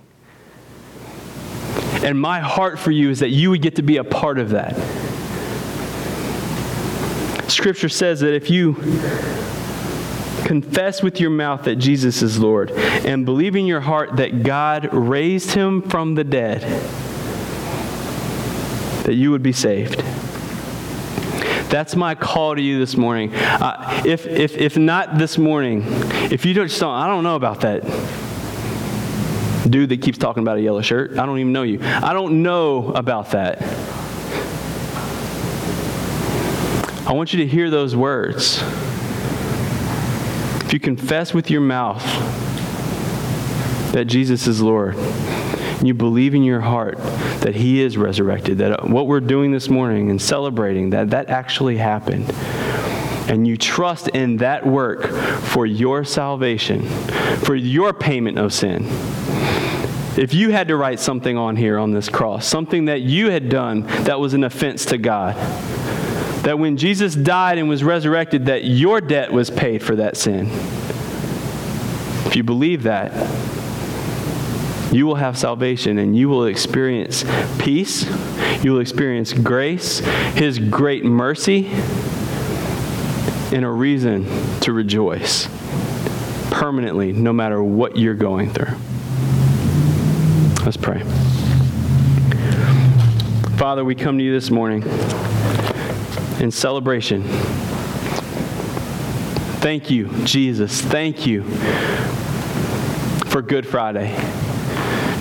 And 2.06 2.20
my 2.20 2.38
heart 2.38 2.78
for 2.78 2.92
you 2.92 3.10
is 3.10 3.18
that 3.18 3.30
you 3.30 3.50
would 3.50 3.60
get 3.62 3.74
to 3.76 3.82
be 3.82 3.96
a 3.96 4.04
part 4.04 4.38
of 4.38 4.50
that. 4.50 4.76
Scripture 7.50 7.88
says 7.88 8.20
that 8.20 8.32
if 8.32 8.48
you 8.48 8.74
confess 10.44 11.02
with 11.02 11.18
your 11.18 11.30
mouth 11.30 11.64
that 11.64 11.76
Jesus 11.76 12.22
is 12.22 12.38
Lord 12.38 12.70
and 12.70 13.26
believe 13.26 13.56
in 13.56 13.66
your 13.66 13.80
heart 13.80 14.18
that 14.18 14.44
God 14.44 14.94
raised 14.94 15.50
him 15.50 15.82
from 15.82 16.14
the 16.14 16.22
dead, 16.22 16.60
that 19.02 19.14
you 19.14 19.32
would 19.32 19.42
be 19.42 19.52
saved. 19.52 19.98
That's 21.68 21.96
my 21.96 22.14
call 22.14 22.54
to 22.54 22.62
you 22.62 22.78
this 22.78 22.96
morning. 22.96 23.34
Uh, 23.34 24.02
if, 24.06 24.26
if, 24.26 24.56
if 24.56 24.76
not 24.76 25.18
this 25.18 25.38
morning, 25.38 25.82
if 26.30 26.46
you 26.46 26.54
don't, 26.54 26.82
I 26.84 27.08
don't 27.08 27.24
know 27.24 27.34
about 27.34 27.62
that 27.62 27.82
dude 29.68 29.88
that 29.90 30.02
keeps 30.02 30.18
talking 30.18 30.42
about 30.42 30.58
a 30.58 30.60
yellow 30.60 30.82
shirt. 30.82 31.18
I 31.18 31.26
don't 31.26 31.38
even 31.38 31.52
know 31.52 31.62
you. 31.62 31.80
I 31.82 32.12
don't 32.12 32.42
know 32.42 32.92
about 32.92 33.30
that. 33.32 33.62
I 37.06 37.12
want 37.12 37.32
you 37.32 37.38
to 37.40 37.46
hear 37.46 37.70
those 37.70 37.94
words. 37.94 38.60
If 40.64 40.72
you 40.72 40.80
confess 40.80 41.32
with 41.32 41.50
your 41.50 41.60
mouth 41.60 42.02
that 43.92 44.06
Jesus 44.06 44.48
is 44.48 44.60
Lord, 44.60 44.96
and 44.96 45.86
you 45.86 45.94
believe 45.94 46.34
in 46.34 46.42
your 46.42 46.60
heart 46.60 46.98
that 47.42 47.54
he 47.54 47.80
is 47.80 47.96
resurrected, 47.96 48.58
that 48.58 48.88
what 48.88 49.06
we're 49.06 49.20
doing 49.20 49.52
this 49.52 49.68
morning 49.68 50.10
and 50.10 50.20
celebrating 50.20 50.90
that 50.90 51.10
that 51.10 51.28
actually 51.28 51.76
happened, 51.76 52.26
and 53.28 53.46
you 53.46 53.56
trust 53.56 54.08
in 54.08 54.38
that 54.38 54.66
work 54.66 55.06
for 55.40 55.66
your 55.66 56.04
salvation, 56.04 56.86
for 57.44 57.54
your 57.54 57.92
payment 57.92 58.38
of 58.38 58.52
sin. 58.52 58.86
If 60.18 60.32
you 60.32 60.50
had 60.50 60.68
to 60.68 60.76
write 60.76 60.98
something 60.98 61.36
on 61.36 61.56
here 61.56 61.78
on 61.78 61.92
this 61.92 62.08
cross, 62.08 62.46
something 62.46 62.86
that 62.86 63.02
you 63.02 63.30
had 63.30 63.48
done 63.48 63.82
that 64.04 64.18
was 64.18 64.32
an 64.32 64.44
offense 64.44 64.86
to 64.86 64.98
God, 64.98 65.34
that 66.44 66.58
when 66.58 66.76
Jesus 66.76 67.14
died 67.14 67.58
and 67.58 67.68
was 67.68 67.84
resurrected, 67.84 68.46
that 68.46 68.64
your 68.64 69.00
debt 69.00 69.32
was 69.32 69.50
paid 69.50 69.82
for 69.82 69.96
that 69.96 70.16
sin. 70.16 70.46
If 72.26 72.36
you 72.36 72.44
believe 72.44 72.84
that, 72.84 73.12
you 74.92 75.06
will 75.06 75.16
have 75.16 75.36
salvation 75.36 75.98
and 75.98 76.16
you 76.16 76.28
will 76.28 76.46
experience 76.46 77.24
peace. 77.58 78.06
You 78.62 78.72
will 78.72 78.80
experience 78.80 79.32
grace, 79.32 79.98
His 80.34 80.58
great 80.58 81.04
mercy, 81.04 81.64
and 83.52 83.64
a 83.64 83.70
reason 83.70 84.26
to 84.60 84.72
rejoice 84.72 85.48
permanently, 86.50 87.12
no 87.12 87.32
matter 87.32 87.62
what 87.62 87.96
you're 87.96 88.14
going 88.14 88.50
through. 88.50 88.74
Let's 90.64 90.76
pray. 90.76 91.02
Father, 93.56 93.84
we 93.84 93.94
come 93.94 94.18
to 94.18 94.24
you 94.24 94.32
this 94.32 94.50
morning 94.50 94.82
in 96.40 96.50
celebration. 96.50 97.22
Thank 99.60 99.90
you, 99.90 100.08
Jesus. 100.24 100.80
Thank 100.80 101.26
you 101.26 101.42
for 103.26 103.42
Good 103.42 103.66
Friday. 103.66 104.14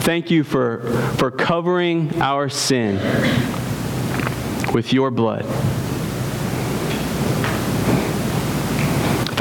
Thank 0.02 0.30
you 0.32 0.44
for, 0.44 0.82
for 1.18 1.32
covering 1.32 2.22
our 2.22 2.50
sin 2.50 2.96
with 4.74 4.94
your 4.94 5.12
blood. 5.12 5.46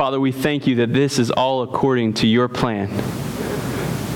Father, 0.05 0.20
we 0.20 0.32
thank 0.32 0.66
you 0.66 0.74
that 0.74 0.92
this 0.92 1.18
is 1.18 1.30
all 1.30 1.62
according 1.62 2.12
to 2.12 2.26
your 2.26 2.46
plan, 2.46 2.90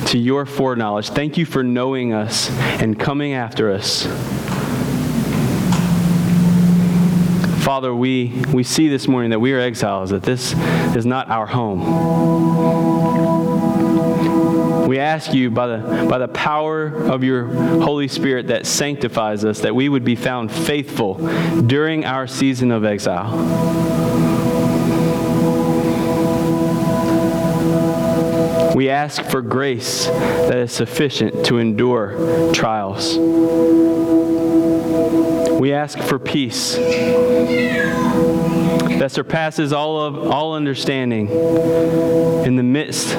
to 0.08 0.18
your 0.18 0.44
foreknowledge. 0.44 1.08
Thank 1.08 1.38
you 1.38 1.46
for 1.46 1.64
knowing 1.64 2.12
us 2.12 2.50
and 2.78 3.00
coming 3.00 3.32
after 3.32 3.72
us. 3.72 4.04
Father, 7.64 7.94
we, 7.94 8.44
we 8.52 8.64
see 8.64 8.88
this 8.88 9.08
morning 9.08 9.30
that 9.30 9.38
we 9.40 9.54
are 9.54 9.60
exiles, 9.60 10.10
that 10.10 10.22
this 10.22 10.52
is 10.94 11.06
not 11.06 11.30
our 11.30 11.46
home. 11.46 11.80
We 14.86 14.98
ask 14.98 15.32
you 15.32 15.50
by 15.50 15.68
the, 15.68 16.06
by 16.06 16.18
the 16.18 16.28
power 16.28 16.88
of 16.88 17.24
your 17.24 17.46
Holy 17.46 18.08
Spirit 18.08 18.48
that 18.48 18.66
sanctifies 18.66 19.42
us, 19.42 19.60
that 19.60 19.74
we 19.74 19.88
would 19.88 20.04
be 20.04 20.16
found 20.16 20.52
faithful 20.52 21.14
during 21.62 22.04
our 22.04 22.26
season 22.26 22.72
of 22.72 22.84
exile. 22.84 24.27
We 28.78 28.90
ask 28.90 29.24
for 29.24 29.42
grace 29.42 30.06
that 30.06 30.56
is 30.56 30.70
sufficient 30.70 31.44
to 31.46 31.58
endure 31.58 32.52
trials. 32.54 33.18
We 35.58 35.72
ask 35.72 35.98
for 35.98 36.20
peace 36.20 36.76
that 39.00 39.10
surpasses 39.10 39.72
all 39.72 40.00
of 40.00 40.30
all 40.30 40.54
understanding 40.54 41.28
in 41.28 42.54
the 42.54 42.62
midst 42.62 43.16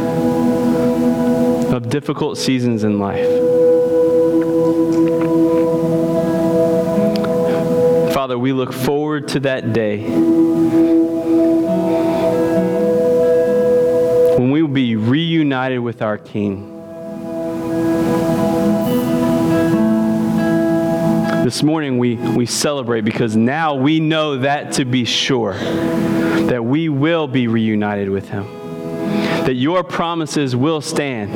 of 1.74 1.90
difficult 1.90 2.38
seasons 2.38 2.86
in 2.86 2.98
life. 2.98 3.28
Father, 8.14 8.40
we 8.40 8.54
look 8.54 8.72
forward 8.72 9.28
to 9.28 9.42
that 9.42 9.74
day 9.74 10.99
reunited 15.50 15.80
with 15.80 16.04
our 16.04 16.20
King. 16.20 16.76
This 21.44 21.64
morning 21.64 21.98
we, 21.98 22.18
we 22.18 22.46
celebrate 22.46 23.02
because 23.02 23.36
now 23.36 23.74
we 23.74 24.00
know 24.00 24.38
that 24.38 24.74
to 24.74 24.86
be 24.86 25.06
sure, 25.06 25.54
that 25.56 26.64
we 26.64 26.88
will 26.88 27.28
be 27.28 27.48
reunited 27.48 28.12
with 28.12 28.30
Him, 28.30 28.46
that 29.46 29.56
your 29.56 29.84
promises 29.84 30.56
will 30.56 30.82
stand 30.82 31.32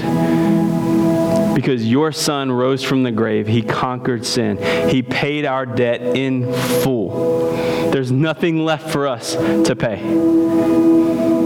because 1.55 1.83
your 1.89 2.11
Son 2.11 2.51
rose 2.51 2.83
from 2.83 3.01
the 3.01 3.11
grave. 3.11 3.47
He 3.47 3.63
conquered 3.63 4.27
sin, 4.27 4.59
He 4.89 5.01
paid 5.01 5.43
our 5.43 5.65
debt 5.65 6.01
in 6.15 6.53
full. 6.83 7.51
There's 7.89 8.11
nothing 8.11 8.63
left 8.63 8.91
for 8.91 9.07
us 9.07 9.33
to 9.33 9.75
pay. 9.75 11.41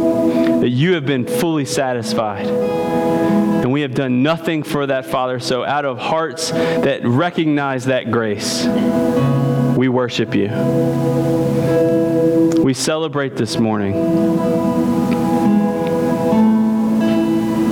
That 0.68 0.74
you 0.74 0.95
have 0.95 1.05
been 1.05 1.26
fully 1.26 1.63
satisfied 1.63 2.45
and 2.45 3.72
we 3.72 3.84
have 3.84 3.93
done 3.93 4.22
nothing 4.22 4.63
for 4.63 4.86
that 4.86 5.05
Father. 5.05 5.39
So, 5.39 5.63
out 5.63 5.86
of 5.86 5.97
hearts 5.97 6.51
that 6.51 7.05
recognize 7.05 7.86
that 7.86 8.11
grace, 8.11 8.65
we 9.78 9.88
worship 9.88 10.36
you. 10.36 10.49
We 12.61 12.74
celebrate 12.74 13.38
this 13.38 13.57
morning. 13.57 13.95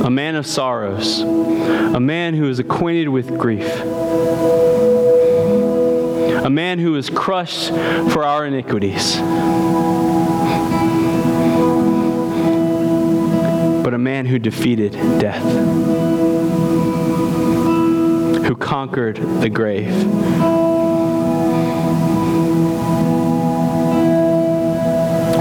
A 0.05 0.09
man 0.09 0.37
of 0.37 0.47
sorrows, 0.47 1.19
a 1.19 1.99
man 1.99 2.33
who 2.33 2.47
is 2.47 2.59
acquainted 2.59 3.09
with 3.09 3.37
grief, 3.37 3.67
a 6.45 6.49
man 6.49 6.79
who 6.79 6.95
is 6.95 7.09
crushed 7.09 7.71
for 8.13 8.23
our 8.23 8.45
iniquities. 8.45 9.17
But 13.85 13.93
a 13.93 13.99
man 13.99 14.25
who 14.25 14.39
defeated 14.39 14.93
death, 15.19 15.43
who 18.43 18.55
conquered 18.55 19.17
the 19.41 19.47
grave. 19.47 19.93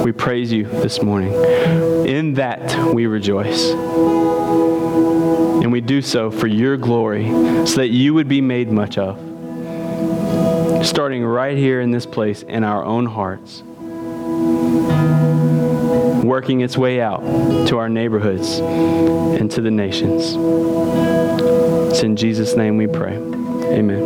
We 0.05 0.13
praise 0.13 0.53
you 0.53 0.65
this 0.65 1.01
morning. 1.01 1.33
In 2.07 2.35
that 2.35 2.93
we 2.93 3.07
rejoice. 3.07 3.71
And 3.71 5.73
we 5.73 5.81
do 5.81 6.03
so 6.03 6.31
for 6.31 6.47
your 6.47 6.77
glory, 6.77 7.27
so 7.67 7.77
that 7.77 7.93
you 7.93 8.13
would 8.13 8.29
be 8.29 8.43
made 8.43 8.71
much 8.71 8.99
of. 8.99 9.17
Starting 10.87 11.25
right 11.25 11.57
here 11.57 11.81
in 11.81 11.93
this 11.93 12.05
place 12.05 12.43
in 12.43 12.63
our 12.63 12.85
own 12.85 13.07
hearts 13.07 13.63
working 16.27 16.61
its 16.61 16.77
way 16.77 17.01
out 17.01 17.21
to 17.69 17.79
our 17.79 17.89
neighborhoods 17.89 18.59
and 18.59 19.51
to 19.51 19.61
the 19.61 19.71
nations. 19.71 20.35
It's 21.91 22.03
in 22.03 22.17
Jesus' 22.17 22.55
name 22.55 22.77
we 22.77 22.87
pray. 22.87 23.17
Amen. 23.17 24.04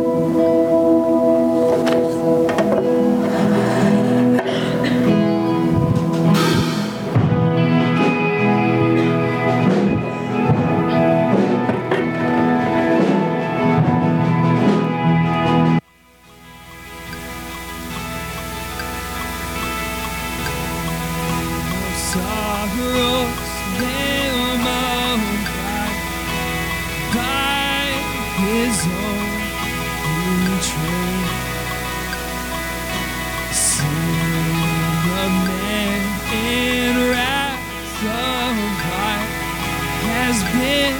Depend 40.51 40.97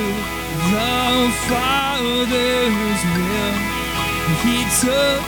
the 0.71 0.93
Father's 1.47 3.01
will, 3.15 3.74
he 4.25 4.57
took 4.81 5.21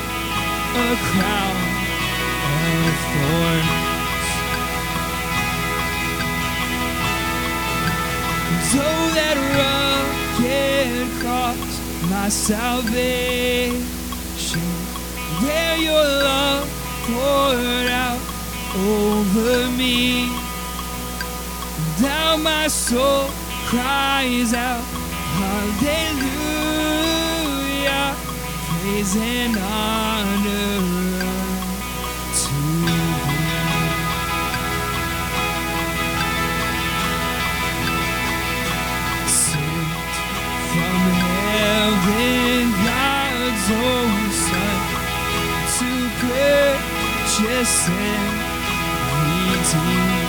a 0.73 0.95
crown 1.09 1.57
of 2.57 2.95
thorns. 3.13 3.87
And 8.49 8.61
so 8.73 8.87
that 9.17 9.37
rugged 9.57 11.07
cross, 11.21 11.71
my 12.09 12.27
salvation, 12.29 13.77
where 15.41 15.77
your 15.77 16.05
love 16.27 16.65
poured 17.05 17.89
out 17.91 18.21
over 18.75 19.69
me. 19.77 20.25
Now 22.01 22.37
my 22.37 22.67
soul 22.67 23.29
cries 23.67 24.53
out, 24.53 24.83
Hallelujah, 25.37 26.46
praise 28.87 29.15
and 29.17 29.57
honor 29.57 30.79
to 32.39 32.55
thee. 32.85 33.17
Sent 39.27 40.13
from 40.71 41.01
heaven, 41.53 42.65
God's 42.87 43.67
own 43.87 44.21
Son, 44.45 44.79
to 45.77 45.89
purchase 46.21 47.79
and 47.89 48.35
redeem. 49.49 50.27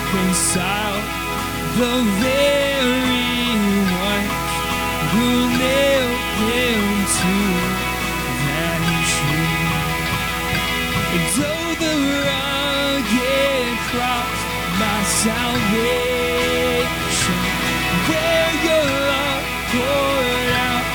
Reconcile 0.00 1.00
the 1.78 1.94
very 2.20 3.07
who 5.12 5.28
nailed 5.62 6.20
him 6.44 6.82
to 7.18 7.34
that 8.44 8.80
tree. 9.12 9.64
And 11.14 11.28
oh, 11.48 11.70
the 11.82 11.94
rugged 12.28 13.78
my 14.78 15.00
salvation, 15.24 16.48
where 18.08 18.52
your 18.68 18.86
love 19.10 19.44
poured 19.72 20.52
out 20.68 20.86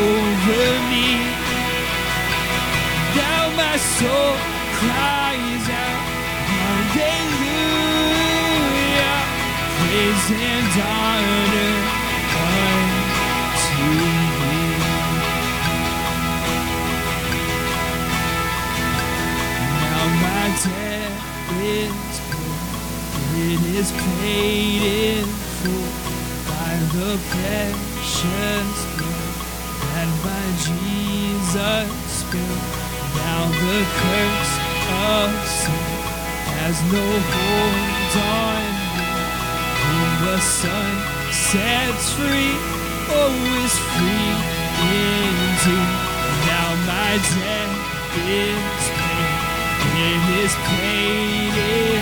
over 0.00 0.66
me. 0.90 1.08
Now 3.20 3.44
my 3.62 3.76
soul 3.76 4.34
cries 4.80 5.66
out, 5.84 6.02
Hallelujah, 6.56 7.92
is 23.82 23.90
paid 23.90 24.82
in 25.18 25.26
full 25.58 25.90
by 26.46 26.74
the 26.94 27.10
precious 27.34 28.78
blood 28.94 29.34
that 29.90 30.10
by 30.22 30.44
Jesus 30.66 31.90
spilled. 32.06 32.62
Now 33.18 33.42
the 33.62 33.78
curse 34.02 34.54
of 35.10 35.28
sin 35.58 35.90
has 36.62 36.76
no 36.94 37.06
hold 37.34 38.14
on 38.38 38.62
me. 38.94 39.10
Whom 39.82 40.10
the 40.26 40.38
Son 40.60 40.94
sets 41.50 42.06
free, 42.14 42.54
oh, 43.18 43.34
is 43.66 43.74
free 43.94 44.34
indeed. 44.94 45.90
Now 46.46 46.68
my 46.86 47.12
debt 47.34 47.72
is 48.30 48.84
paid. 49.00 49.42
It 50.06 50.22
is 50.44 50.54
paid 50.70 51.54
in 51.90 52.01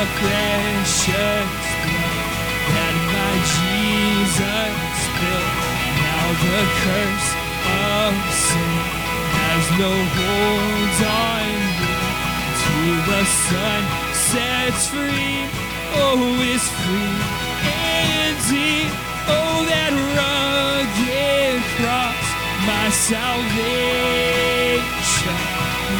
precious 0.00 1.52
blood 1.84 2.24
that 2.72 2.96
my 3.12 3.32
Jesus 3.52 4.72
spilled. 5.04 5.60
Now 6.00 6.26
the 6.40 6.60
curse 6.80 7.30
of 7.68 8.16
sin 8.32 8.72
has 9.36 9.64
no 9.76 9.92
hold 9.92 11.00
on 11.04 11.52
me. 11.80 11.92
To 12.64 12.76
the 13.12 13.22
Son 13.28 13.82
sets 14.16 14.88
free, 14.88 15.44
oh, 16.00 16.48
is 16.48 16.64
free 16.80 17.20
indeed. 17.60 18.88
Oh, 19.28 19.68
that 19.68 19.92
rugged 20.16 21.60
cross, 21.76 22.24
my 22.64 22.88
salvation, 22.88 23.68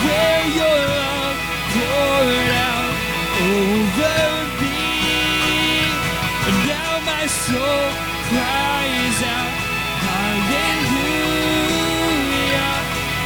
where 0.02 0.44
your 0.56 0.78
love 0.88 1.36
poured 1.72 2.52
out 2.64 2.79
over 3.40 4.20
me. 4.60 4.80
And 6.46 6.56
now 6.68 6.92
my 7.12 7.24
soul 7.26 7.86
cries 8.28 9.18
out, 9.36 9.52
Hallelujah, 10.06 11.14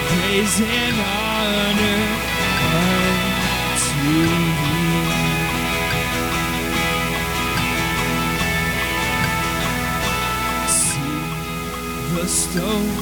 praise 0.08 0.56
and 0.60 0.96
honor 1.02 2.02
unto 2.82 4.14
thee. 4.60 5.04
See, 10.68 11.22
the 12.14 12.26
stone 12.28 12.94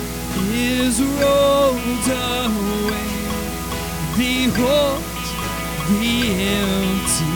is 0.52 0.94
rolled 1.02 2.08
away. 2.08 3.10
Behold 4.16 5.11
the 5.88 6.32
empty 6.38 7.31